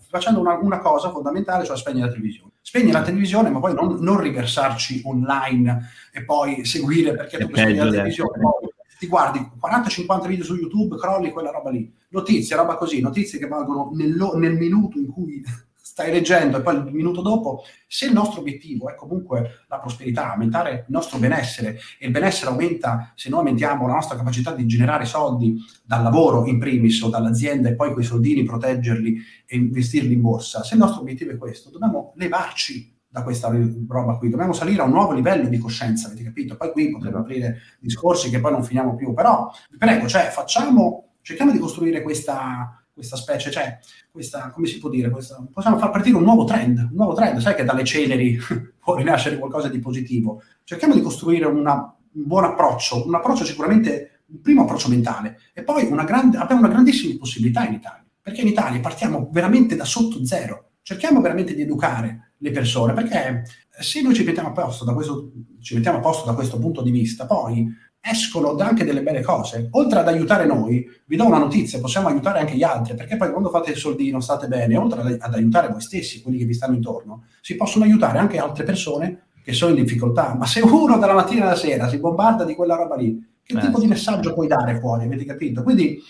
[0.09, 2.51] facendo una, una, cosa fondamentale, cioè spegnere la televisione.
[2.61, 7.76] Spegne la televisione ma poi non, non riversarci online e poi seguire perché tu spegni
[7.76, 8.66] la televisione, poi
[8.99, 11.92] ti guardi 40-50 video su YouTube, crolli quella roba lì.
[12.11, 15.42] Notizie, roba così, notizie che valgono nel, nel minuto in cui
[15.74, 20.32] stai leggendo e poi il minuto dopo, se il nostro obiettivo è comunque la prosperità,
[20.32, 24.66] aumentare il nostro benessere e il benessere aumenta se noi aumentiamo la nostra capacità di
[24.66, 29.16] generare soldi dal lavoro in primis o dall'azienda e poi quei soldini proteggerli
[29.47, 33.51] e investirli in borsa, se il nostro obiettivo è questo, dobbiamo levarci da questa
[33.89, 34.29] roba qui.
[34.29, 36.55] Dobbiamo salire a un nuovo livello di coscienza, avete capito?
[36.55, 41.14] Poi qui potremmo aprire discorsi che poi non finiamo più, però vi prego, cioè, facciamo,
[41.23, 43.79] cerchiamo di costruire questa, questa specie, cioè,
[44.11, 47.39] questa, come si può dire, questa, possiamo far partire un nuovo trend, un nuovo trend,
[47.39, 48.39] sai che dalle celeri
[48.79, 50.43] può rinascere qualcosa di positivo.
[50.62, 55.62] Cerchiamo di costruire una, un buon approccio, un approccio sicuramente, un primo approccio mentale, e
[55.62, 59.87] poi una grande, abbiamo una grandissima possibilità in Italia, perché in Italia partiamo veramente da
[59.87, 63.45] sotto zero, cerchiamo veramente di educare le persone, perché
[63.78, 66.82] se noi ci mettiamo a posto da questo, ci mettiamo a posto da questo punto
[66.82, 67.66] di vista, poi
[68.01, 69.68] escono anche delle belle cose.
[69.72, 73.30] Oltre ad aiutare noi, vi do una notizia, possiamo aiutare anche gli altri, perché poi
[73.30, 76.74] quando fate il soldino state bene, oltre ad aiutare voi stessi, quelli che vi stanno
[76.74, 80.34] intorno, si possono aiutare anche altre persone che sono in difficoltà.
[80.34, 83.61] Ma se uno dalla mattina alla sera si bombarda di quella roba lì, che eh,
[83.61, 85.05] tipo di messaggio puoi dare fuori?
[85.05, 85.62] Avete capito?
[85.62, 86.01] Quindi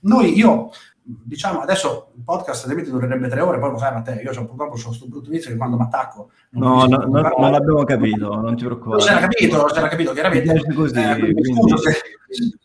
[0.00, 0.70] noi, io
[1.06, 4.44] diciamo adesso il podcast limite durerebbe tre ore, poi lo sai a te, io cioè,
[4.44, 6.30] purtroppo ho questo brutto inizio che quando mi attacco...
[6.50, 8.96] No, no, no non l'abbiamo capito, non ti preoccupare.
[8.96, 10.74] Non si era capito, non si era capito, chiaramente.
[10.74, 11.54] Così, eh, quindi...
[11.54, 11.92] scuso se,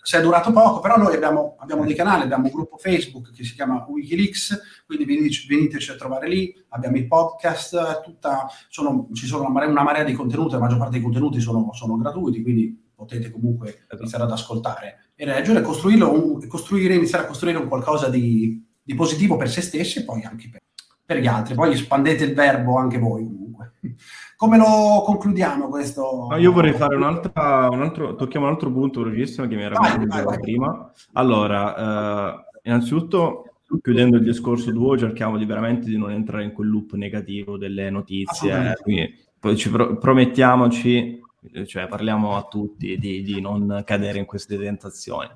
[0.01, 3.43] se, è durato poco, però noi abbiamo, abbiamo dei canali, abbiamo un gruppo Facebook che
[3.43, 9.27] si chiama Wikileaks, quindi veniteci, veniteci a trovare lì, abbiamo i podcast, tutta, sono, ci
[9.27, 12.41] sono una marea, una marea, di contenuti, la maggior parte dei contenuti sono, sono gratuiti,
[12.41, 13.97] quindi potete comunque esatto.
[13.97, 18.95] iniziare ad ascoltare e leggere e costruirlo, costruire, iniziare a costruire un qualcosa di, di,
[18.95, 20.61] positivo per se stessi e poi anche per,
[21.05, 21.53] per, gli altri.
[21.53, 23.73] Poi espandete il verbo anche voi comunque.
[24.35, 26.25] Come lo concludiamo questo?
[26.27, 29.79] No, io vorrei fare un'altra, un altro, tocchiamo un altro punto velocissimo che mi era
[29.79, 30.91] venuto prima.
[31.13, 33.45] Allora, eh, innanzitutto
[33.79, 37.91] chiudendo il discorso tuo, cerchiamo di veramente di non entrare in quel loop negativo delle
[37.91, 38.73] notizie.
[38.81, 41.21] Quindi poi ci pro- promettiamoci,
[41.65, 45.29] cioè parliamo a tutti di, di non cadere in queste tentazioni.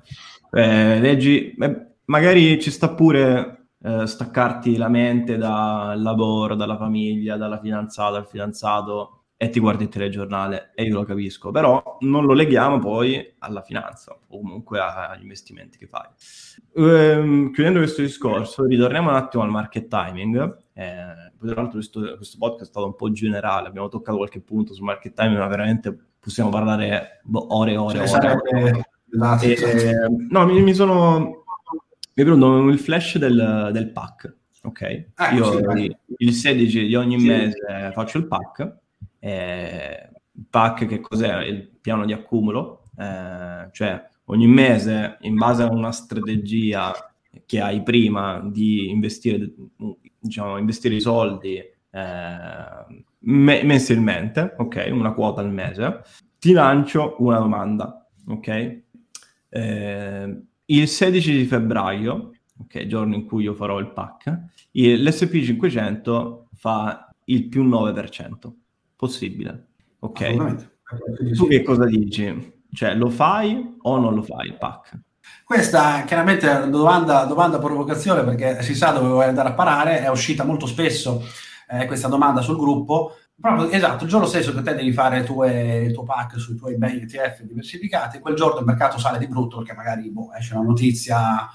[0.52, 7.36] Eh, leggi, eh, magari ci sta pure eh, staccarti la mente dal lavoro, dalla famiglia,
[7.36, 12.24] dalla fidanzata, dal fidanzato e ti guardi il telegiornale e io lo capisco, però non
[12.24, 16.08] lo leghiamo poi alla finanza o comunque agli investimenti che fai.
[16.74, 20.56] Ehm, chiudendo questo discorso, ritorniamo un attimo al market timing.
[20.72, 24.72] Eh, tra l'altro questo, questo, podcast è stato un po' generale, abbiamo toccato qualche punto
[24.72, 27.98] sul market timing, ma veramente possiamo parlare boh, ore e ore.
[27.98, 28.40] e ore.
[28.52, 28.88] ore.
[29.42, 29.92] E,
[30.30, 31.44] no, mi, mi sono...
[32.14, 35.08] Mi è venuto il flash del, del pack, ok?
[35.16, 37.26] Ah, io sì, il 16 di ogni sì.
[37.26, 38.84] mese faccio il pack
[39.26, 40.10] eh,
[40.48, 41.42] PAC che cos'è?
[41.44, 46.92] Il piano di accumulo, eh, cioè ogni mese in base a una strategia
[47.44, 49.52] che hai prima di investire,
[50.18, 51.72] diciamo, investire i soldi eh,
[53.18, 54.88] me- mensilmente, ok?
[54.92, 56.02] Una quota al mese,
[56.38, 58.80] ti lancio una domanda, ok?
[59.48, 64.38] Eh, il 16 di febbraio, ok, giorno in cui io farò il PAC,
[64.70, 68.52] l'SP 500 fa il più 9%
[68.96, 69.66] possibile.
[70.00, 70.66] Ok?
[71.34, 72.64] Tu che cosa dici?
[72.72, 74.98] Cioè, lo fai o non lo fai il pack?
[75.44, 80.02] Questa chiaramente è una domanda, domanda provocazione perché si sa dove vuoi andare a parare,
[80.02, 81.24] è uscita molto spesso
[81.68, 83.16] eh, questa domanda sul gruppo.
[83.38, 86.76] Proprio, esatto, il giorno stesso che te devi fare tue, il tuo pack sui tuoi
[86.78, 90.64] bei ETF diversificati, quel giorno il mercato sale di brutto perché magari boh, esce una
[90.64, 91.48] notizia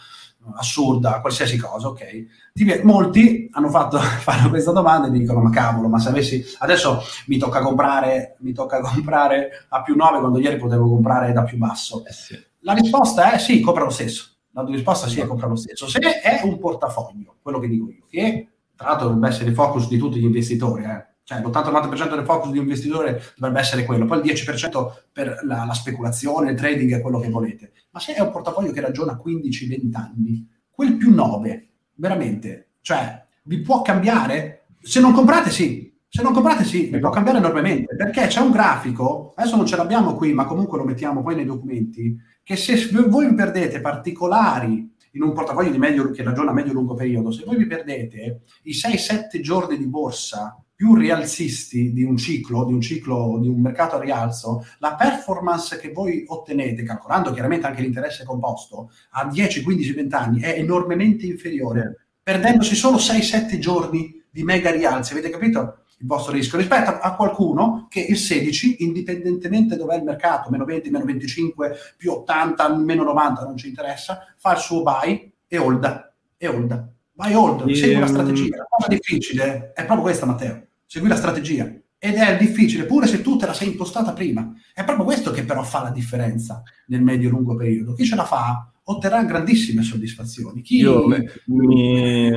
[0.56, 2.84] assurda, qualsiasi cosa, ok?
[2.84, 7.38] molti hanno fatto fanno questa domanda e dicono: Ma cavolo, ma se avessi adesso mi
[7.38, 12.04] tocca comprare, mi tocca comprare a più 9 quando ieri potevo comprare da più basso.
[12.06, 12.40] Eh sì.
[12.60, 14.30] La risposta è sì, compra lo stesso.
[14.52, 15.88] La risposta sì, è compra lo stesso.
[15.88, 19.88] Se è un portafoglio, quello che dico io, che tra l'altro dovrebbe essere il focus
[19.88, 21.10] di tutti gli investitori, eh.
[21.32, 25.64] Cioè l'80-90% del focus di un investitore dovrebbe essere quello, poi il 10% per la,
[25.64, 27.72] la speculazione, il trading è quello che volete.
[27.92, 33.62] Ma se è un portafoglio che ragiona 15-20 anni, quel più 9 veramente, cioè, vi
[33.62, 34.66] può cambiare?
[34.82, 35.90] Se non comprate, sì.
[36.14, 39.78] Se non comprate, sì, vi può cambiare enormemente, perché c'è un grafico, adesso non ce
[39.78, 44.94] l'abbiamo qui, ma comunque lo mettiamo poi nei documenti, che se voi vi perdete particolari
[45.14, 48.74] in un portafoglio di medio, che ragiona a medio-lungo periodo, se voi vi perdete i
[48.74, 53.98] 6-7 giorni di borsa più rialzisti di un ciclo, di un ciclo, di un mercato
[53.98, 59.94] a rialzo, la performance che voi ottenete, calcolando chiaramente anche l'interesse composto, a 10, 15,
[59.94, 65.12] 20 anni è enormemente inferiore, perdendosi solo 6-7 giorni di mega rialzi.
[65.12, 66.58] Avete capito il vostro rischio?
[66.58, 72.12] Rispetto a qualcuno che il 16, indipendentemente dov'è il mercato, meno 20, meno 25, più
[72.12, 76.14] 80, meno 90, non ci interessa, fa il suo buy e hold.
[76.38, 76.90] E hold.
[77.12, 78.58] Buy hold, segui la strategia.
[78.58, 81.74] La cosa difficile è proprio questa, Matteo segui la strategia.
[81.98, 84.54] Ed è difficile, pure se tu te la sei impostata prima.
[84.74, 87.94] È proprio questo che però fa la differenza nel medio-lungo periodo.
[87.94, 90.62] Chi ce la fa otterrà grandissime soddisfazioni.
[90.62, 90.80] Chi...
[90.80, 91.08] Io
[91.46, 92.30] mi...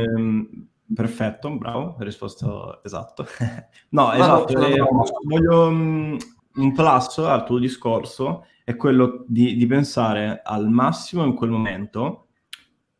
[0.94, 3.26] Perfetto, bravo, risposto esatto.
[3.90, 4.80] no, esatto, eh,
[5.24, 6.16] voglio um,
[6.54, 12.28] un plus al tuo discorso è quello di, di, pensare al massimo in quel momento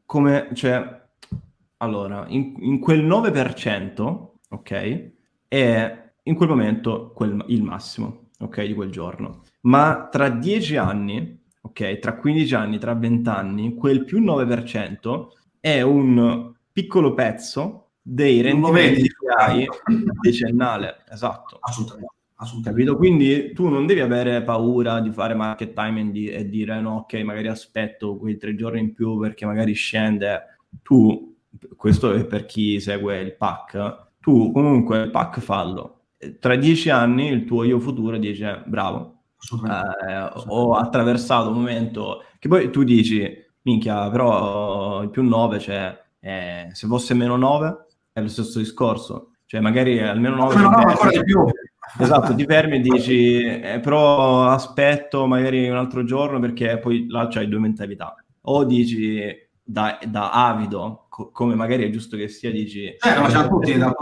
[0.04, 1.02] come, cioè,
[1.76, 5.12] allora, in, in quel 9%, ok?
[5.54, 9.42] È in quel momento quel, il massimo, ok, di quel giorno.
[9.62, 15.26] Ma tra 10 anni, ok, tra 15 anni, tra 20 anni, quel più 9%
[15.60, 19.66] è un piccolo pezzo dei rendimenti che hai
[20.20, 21.58] decennale, esatto.
[21.60, 22.12] Assolutamente.
[22.62, 22.96] Capito?
[22.96, 27.14] Quindi tu non devi avere paura di fare market time di, e dire no, ok,
[27.22, 30.58] magari aspetto quei tre giorni in più perché magari scende.
[30.82, 31.36] Tu,
[31.76, 36.04] questo è per chi segue il pack, tu comunque il pack fallo.
[36.40, 39.24] Tra dieci anni il tuo io futuro dice bravo,
[39.68, 46.02] eh, ho attraversato un momento che poi tu dici minchia però il più 9 cioè
[46.20, 49.32] eh, se fosse meno 9 è lo stesso discorso.
[49.44, 51.44] Cioè magari almeno 9 no, no, ancora di più.
[51.98, 57.26] Esatto ti fermi e dici eh, però aspetto magari un altro giorno perché poi là
[57.28, 58.14] c'hai due mentalità.
[58.46, 59.20] O dici
[59.64, 62.84] da, da avido, co- come magari è giusto che sia, dici...
[62.84, 63.94] Eh, ma siamo tutti da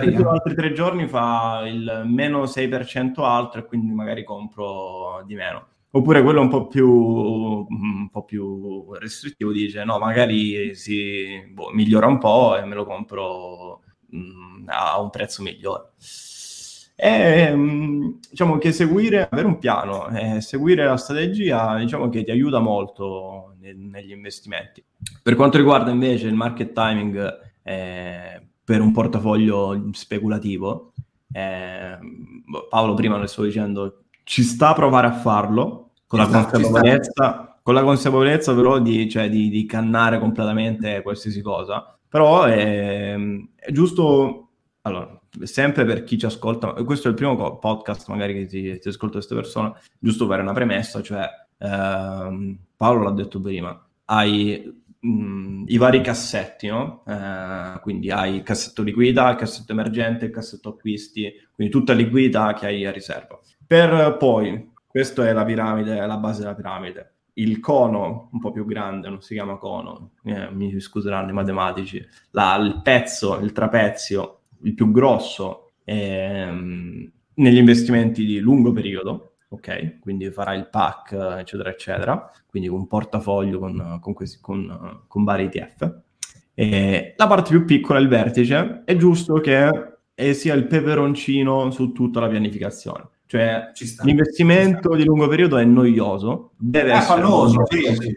[0.00, 0.14] lì.
[0.14, 5.66] altri tre giorni fa il meno 6% altro e quindi magari compro di meno.
[5.92, 12.06] Oppure quello un po' più, un po più restrittivo dice no, magari si boh, migliora
[12.06, 15.90] un po' e me lo compro mh, a un prezzo migliore
[17.00, 17.54] è
[18.30, 23.49] diciamo che seguire, avere un piano, eh, seguire la strategia, diciamo che ti aiuta molto
[23.60, 24.82] ne, negli investimenti.
[25.22, 30.92] Per quanto riguarda invece il market timing eh, per un portafoglio speculativo,
[31.32, 31.98] eh,
[32.68, 37.74] Paolo prima lo stavo dicendo, ci sta a provare a farlo con la consapevolezza, con
[37.74, 41.96] la consapevolezza però di, cioè, di, di, cannare completamente qualsiasi cosa.
[42.08, 43.14] Però è,
[43.54, 44.48] è giusto,
[44.82, 48.88] allora, sempre per chi ci ascolta, questo è il primo podcast magari che ti, ti
[48.88, 55.64] ascolta queste persone, giusto per una premessa, cioè ehm, Paolo l'ha detto prima, hai mh,
[55.66, 57.04] i vari cassetti, no?
[57.06, 62.54] Eh, quindi hai il cassetto liquida, il cassetto emergente, il cassetto acquisti, quindi tutta liquidità
[62.54, 63.38] che hai a riserva.
[63.66, 67.16] Per poi, questa è la piramide, la base della piramide.
[67.34, 72.02] Il cono un po' più grande, non si chiama cono, eh, mi scuseranno i matematici,
[72.30, 79.98] la, il pezzo, il trapezio, il più grosso, ehm, negli investimenti di lungo periodo, ok?
[80.00, 85.44] Quindi farà il pack, eccetera, eccetera, quindi un portafoglio con, con, questi, con, con vari
[85.44, 85.98] ETF.
[86.54, 89.68] E la parte più piccola, il vertice, è giusto che
[90.32, 93.08] sia il peperoncino su tutta la pianificazione.
[93.26, 93.70] Cioè,
[94.02, 97.20] l'investimento di lungo periodo è noioso, deve è essere...
[97.20, 98.12] Falloso, sì, sì.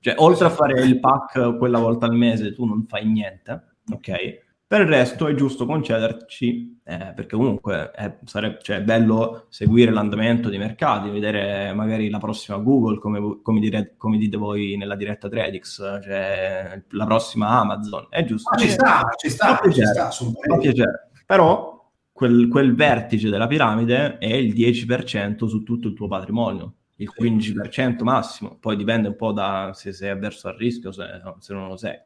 [0.00, 4.43] Cioè, oltre a fare il pack quella volta al mese, tu non fai niente, ok?
[4.74, 9.92] Per il resto è giusto concederci, eh, perché comunque è, sarebbe, cioè, è bello seguire
[9.92, 14.96] l'andamento dei mercati, vedere magari la prossima Google, come, come, dire, come dite voi nella
[14.96, 18.08] diretta Tradix, cioè la prossima Amazon.
[18.10, 18.50] È giusto.
[18.50, 21.10] Ma ci sta, ci sta, ci sta, fa piacere.
[21.24, 27.12] Però quel, quel vertice della piramide è il 10% su tutto il tuo patrimonio il
[27.16, 31.04] 15% massimo, poi dipende un po' da se sei avverso al rischio, se,
[31.38, 31.96] se non lo sei.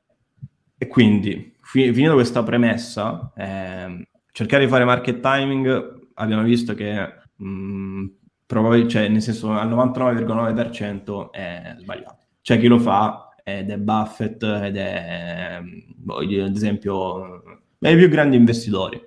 [0.79, 7.15] E quindi, fi- finita questa premessa, eh, cercare di fare market timing, abbiamo visto che
[7.37, 8.07] mh, mm,
[8.47, 12.17] probabil- cioè, nel senso al 99,9% è sbagliato.
[12.41, 17.43] C'è chi lo fa ed è Buffett ed è, boh, ad esempio,
[17.81, 19.07] i più grandi investitori.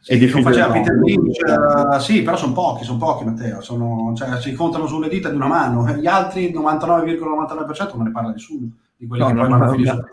[0.00, 4.40] Sì, lo faceva Peter Lynch, uh, sì, però sono pochi, sono pochi Matteo, sono, cioè,
[4.40, 9.06] si contano sulle dita di una mano, gli altri 99,99% non ne parla nessuno, di
[9.06, 10.08] quelli no, che no, poi no, non finiscono.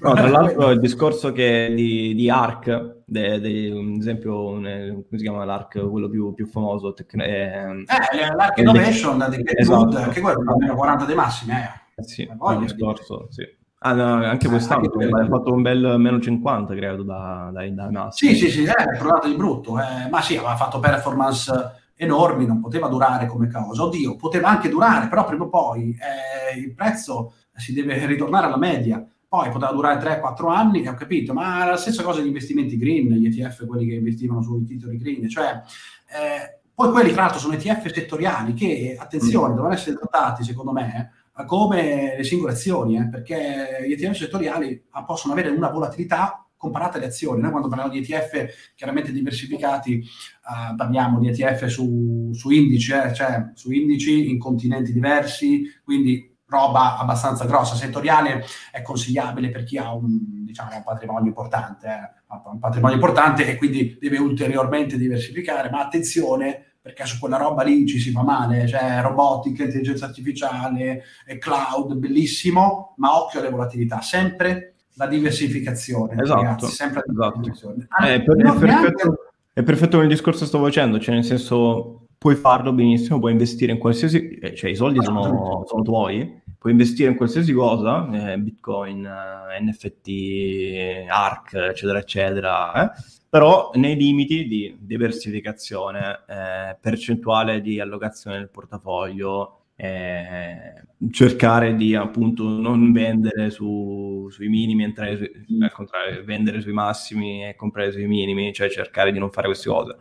[0.00, 5.18] No, tra l'altro il discorso che di, di ARC, de, de, un esempio, un, come
[5.18, 6.92] si chiama l'ARC, quello più, più famoso?
[6.92, 9.96] Tec- eh, eh, L'ARC Innovation di esatto.
[9.96, 11.52] anche quello, almeno 40 dei massimi.
[11.52, 12.00] Eh.
[12.00, 13.42] Eh sì, il discorso, sì.
[13.80, 18.08] Ah, no, anche eh, quest'anno ha fatto un bel meno 50, credo, da, dai, da
[18.10, 19.80] Sì, sì, sì, è provato di brutto.
[19.80, 21.52] Eh, ma sì, aveva fatto performance
[21.94, 23.82] enormi, non poteva durare come cosa.
[23.84, 28.56] Oddio, poteva anche durare, però prima o poi eh, il prezzo si deve ritornare alla
[28.56, 32.78] media poi poteva durare 3-4 anni e ho capito, ma la stessa cosa gli investimenti
[32.78, 35.60] green, gli ETF, quelli che investivano sui titoli green, cioè
[36.06, 39.56] eh, poi quelli tra l'altro sono ETF settoriali che, attenzione, mm.
[39.56, 41.12] devono essere trattati secondo me
[41.44, 46.96] come le singole azioni, eh, perché gli ETF settoriali ah, possono avere una volatilità comparata
[46.96, 47.40] alle azioni.
[47.40, 53.14] Noi quando parliamo di ETF chiaramente diversificati uh, parliamo di ETF su, su indici, eh,
[53.14, 57.76] cioè su indici in continenti diversi, quindi roba abbastanza grossa.
[57.76, 63.46] Settoriale è consigliabile per chi ha un, diciamo, un patrimonio importante, eh, un patrimonio importante
[63.46, 68.22] e quindi deve ulteriormente diversificare, ma attenzione perché su quella roba lì ci si fa
[68.22, 71.02] male, cioè robotica, intelligenza artificiale,
[71.38, 77.40] cloud, bellissimo, ma occhio alle volatilità, sempre la diversificazione, esatto, ragazzi, sempre la esatto.
[77.40, 77.86] diversificazione.
[77.90, 79.04] Ah, è, per, è, perfetto, neanche...
[79.52, 83.72] è perfetto il discorso che stavo facendo, cioè nel senso puoi farlo benissimo, puoi investire
[83.72, 88.38] in qualsiasi, eh, cioè i soldi sono, sono tuoi, puoi investire in qualsiasi cosa, eh,
[88.38, 93.00] Bitcoin, eh, NFT, ARC, eccetera, eccetera, eh?
[93.28, 102.42] però nei limiti di diversificazione, eh, percentuale di allocazione del portafoglio, eh, cercare di appunto
[102.48, 105.24] non vendere su, sui minimi, entrare su,
[105.60, 109.68] al contrario, vendere sui massimi e comprare sui minimi, cioè cercare di non fare queste
[109.68, 109.96] cose.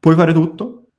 [0.00, 0.89] Puoi fare tutto,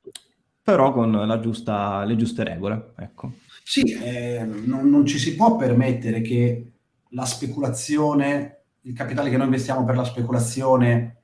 [0.63, 2.93] però con giusta, le giuste regole.
[2.97, 3.33] Ecco.
[3.63, 6.71] Sì, eh, non, non, ci si può permettere che
[7.09, 11.23] la speculazione, il capitale che noi investiamo per la speculazione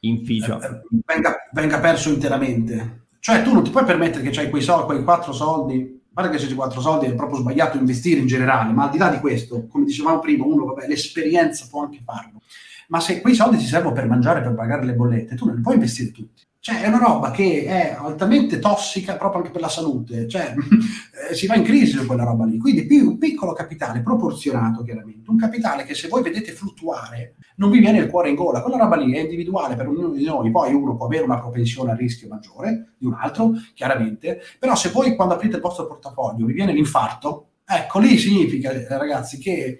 [0.00, 0.58] inficia.
[0.58, 3.06] Eh, venga, venga, perso interamente.
[3.20, 6.38] Cioè tu non ti puoi permettere che c'hai quei, soldi, quei quattro soldi, guarda che
[6.38, 9.18] se c'è quattro soldi è proprio sbagliato investire in generale, ma al di là di
[9.18, 12.42] questo, come dicevamo prima, uno, vabbè, l'esperienza può anche farlo.
[12.88, 15.60] Ma se quei soldi ti servono per mangiare, per pagare le bollette, tu non li
[15.60, 16.42] puoi investire tutti.
[16.60, 20.54] Cioè, è una roba che è altamente tossica proprio anche per la salute, cioè
[21.30, 22.58] eh, si va in crisi su quella roba lì.
[22.58, 27.70] Quindi più un piccolo capitale proporzionato, chiaramente, un capitale che se voi vedete fluttuare non
[27.70, 28.60] vi viene il cuore in gola.
[28.60, 31.92] Quella roba lì è individuale per ognuno di noi, poi uno può avere una propensione
[31.92, 36.44] a rischio maggiore di un altro, chiaramente, però se voi quando aprite il vostro portafoglio
[36.44, 39.78] vi viene l'infarto, ecco lì significa, ragazzi, che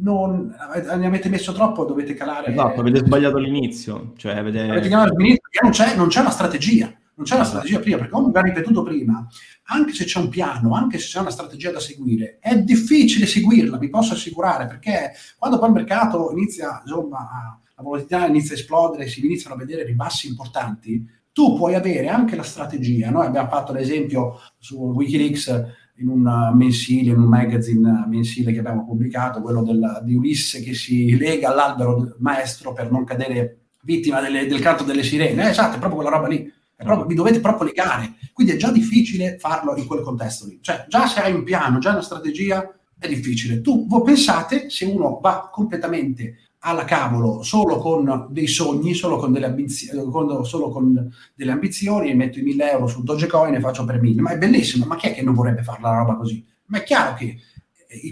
[0.00, 2.52] non ne avete messo troppo, dovete calare.
[2.52, 4.12] Esatto, avete sbagliato l'inizio.
[4.16, 4.60] Cioè avete...
[4.60, 6.92] avete l'inizio non c'è, non c'è una strategia.
[7.18, 7.58] Non c'è una esatto.
[7.58, 9.26] strategia prima, perché come abbiamo ripetuto prima,
[9.64, 13.76] anche se c'è un piano, anche se c'è una strategia da seguire, è difficile seguirla,
[13.76, 19.08] vi posso assicurare, perché quando poi il mercato inizia, insomma, la volatilità inizia a esplodere,
[19.08, 23.10] si iniziano a vedere ribassi importanti, tu puoi avere anche la strategia.
[23.10, 25.64] Noi abbiamo fatto l'esempio su Wikileaks
[25.98, 30.74] in un mensile, in un magazine mensile che abbiamo pubblicato, quello del, di Ulisse che
[30.74, 35.44] si lega all'albero maestro per non cadere vittima delle, del canto delle sirene.
[35.44, 36.52] Eh, esatto, è proprio quella roba lì.
[36.76, 38.14] Proprio, vi dovete proprio legare.
[38.32, 40.58] Quindi è già difficile farlo in quel contesto lì.
[40.60, 43.60] Cioè, già se hai un piano, già una strategia, è difficile.
[43.60, 49.32] Tu voi pensate, se uno va completamente alla cavolo solo con dei sogni, solo con
[49.32, 50.02] delle, ambizioni,
[50.44, 54.20] solo con delle ambizioni e metto i 1000 euro su Dogecoin e faccio per 1000.
[54.20, 56.44] Ma è bellissimo, ma chi è che non vorrebbe fare la roba così?
[56.66, 57.36] Ma è chiaro che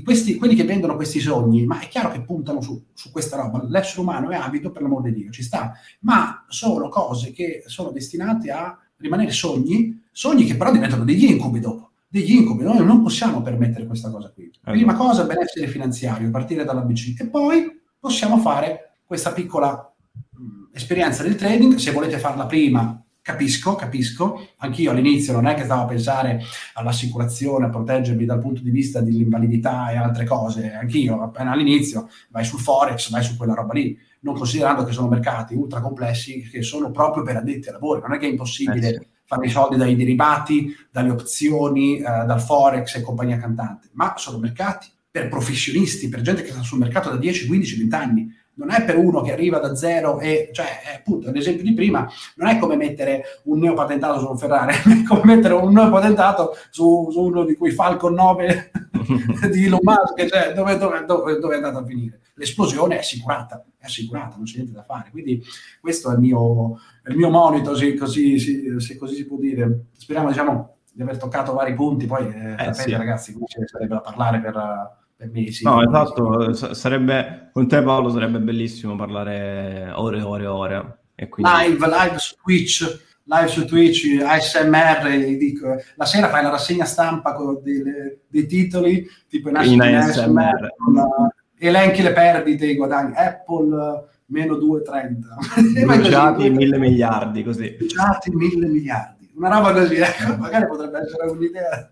[0.03, 3.63] questi, quelli che vendono questi sogni, ma è chiaro che puntano su, su, questa roba.
[3.69, 7.91] L'essere umano è avido, per l'amor di Dio, ci sta, ma sono cose che sono
[7.91, 11.91] destinate a rimanere sogni, sogni che però diventano degli incubi dopo.
[12.09, 14.51] Degli incubi, noi non possiamo permettere questa cosa qui.
[14.63, 19.93] Prima cosa, benessere finanziario, partire dall'ABC e poi possiamo fare questa piccola
[20.31, 21.75] mh, esperienza del trading.
[21.75, 24.51] Se volete farla prima, Capisco, capisco.
[24.59, 26.41] Anch'io all'inizio non è che stavo a pensare
[26.75, 30.73] all'assicurazione, a proteggermi dal punto di vista dell'invalidità e altre cose.
[30.73, 35.09] Anch'io, appena all'inizio, vai sul Forex, vai su quella roba lì, non considerando che sono
[35.09, 38.01] mercati ultra complessi che sono proprio per addetti ai lavori.
[38.03, 39.09] Non è che è impossibile eh sì.
[39.25, 44.39] fare i soldi dai derivati, dalle opzioni, eh, dal Forex e compagnia cantante, ma sono
[44.39, 44.87] mercati
[45.17, 48.85] per professionisti, per gente che sta sul mercato da 10, 15, 20 anni non è
[48.85, 52.07] per uno che arriva da zero e, cioè, appunto, l'esempio di prima,
[52.37, 57.09] non è come mettere un neopatentato su un Ferrari, è come mettere un neopatentato su,
[57.11, 58.71] su uno di quei Falcon 9
[59.51, 62.21] di Elon Musk, cioè, dove, dove, dove, dove, è andato a finire?
[62.35, 65.11] L'esplosione è assicurata, è assicurata, non c'è niente da fare.
[65.11, 65.43] Quindi
[65.81, 69.87] questo è il mio, è il mio monito, se così, se così si può dire.
[69.97, 72.97] Speriamo, diciamo, di aver toccato vari punti, poi eh, eh, sapete sì.
[72.97, 75.65] ragazzi, qui ci sarebbe da parlare per per mesi.
[75.65, 80.99] No, esatto, sarebbe, con te Paolo sarebbe bellissimo parlare ore e ore e ore.
[81.15, 81.51] E quindi...
[81.51, 87.33] Live, live su Twitch, live su Twitch, ASMR, dico, la sera fai la rassegna stampa
[87.33, 94.15] con delle, dei titoli, tipo in, in ASMR, con, elenchi le perdite, i guadagni, Apple
[94.27, 95.85] meno 2,30.
[95.85, 97.75] Bruciati mille miliardi, così.
[97.79, 99.31] Bruciati mille miliardi.
[99.37, 101.89] Una roba così, ecco, magari potrebbe essere un'idea.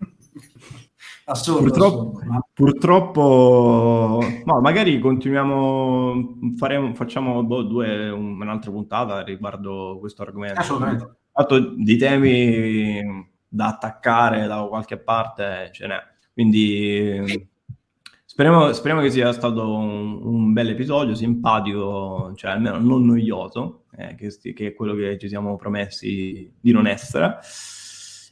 [1.27, 2.47] Assurdo, purtroppo, assurdo.
[2.53, 10.59] purtroppo no, magari continuiamo, faremo, facciamo boh, due, un'altra puntata riguardo questo argomento.
[10.59, 11.15] Assolutamente.
[11.31, 15.97] Fatto di temi da attaccare da qualche parte ce n'è.
[16.31, 17.49] Quindi
[18.23, 24.13] speriamo, speriamo che sia stato un, un bel episodio, simpatico, cioè almeno non noioso, eh,
[24.13, 27.39] che, che, è quello che ci siamo promessi di non essere.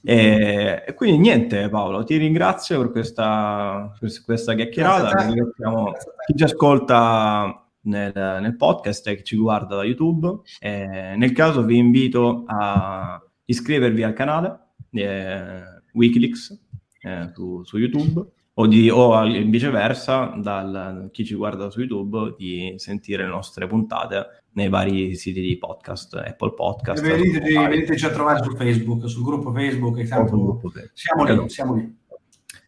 [0.05, 5.93] E, e, quindi niente Paolo, ti ringrazio per questa, per questa chiacchierata, ringraziamo
[6.25, 10.41] chi ci ascolta nel, nel, podcast e chi ci guarda da YouTube.
[10.59, 14.59] E nel caso vi invito a iscrivervi al canale
[14.91, 15.61] eh,
[15.93, 16.59] Wikileaks
[17.01, 18.25] eh, su, su YouTube
[18.55, 24.42] o, di, o viceversa, dal chi ci guarda su YouTube, di sentire le nostre puntate
[24.53, 27.01] nei vari siti di podcast, Apple Podcast.
[27.01, 31.97] Veniteci, veniteci a trovare su Facebook, sul gruppo Facebook, tanto, gruppo siamo lì, siamo lì.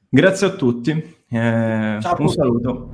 [0.09, 2.89] Grazie a tutti, eh, Ciao, un saluto.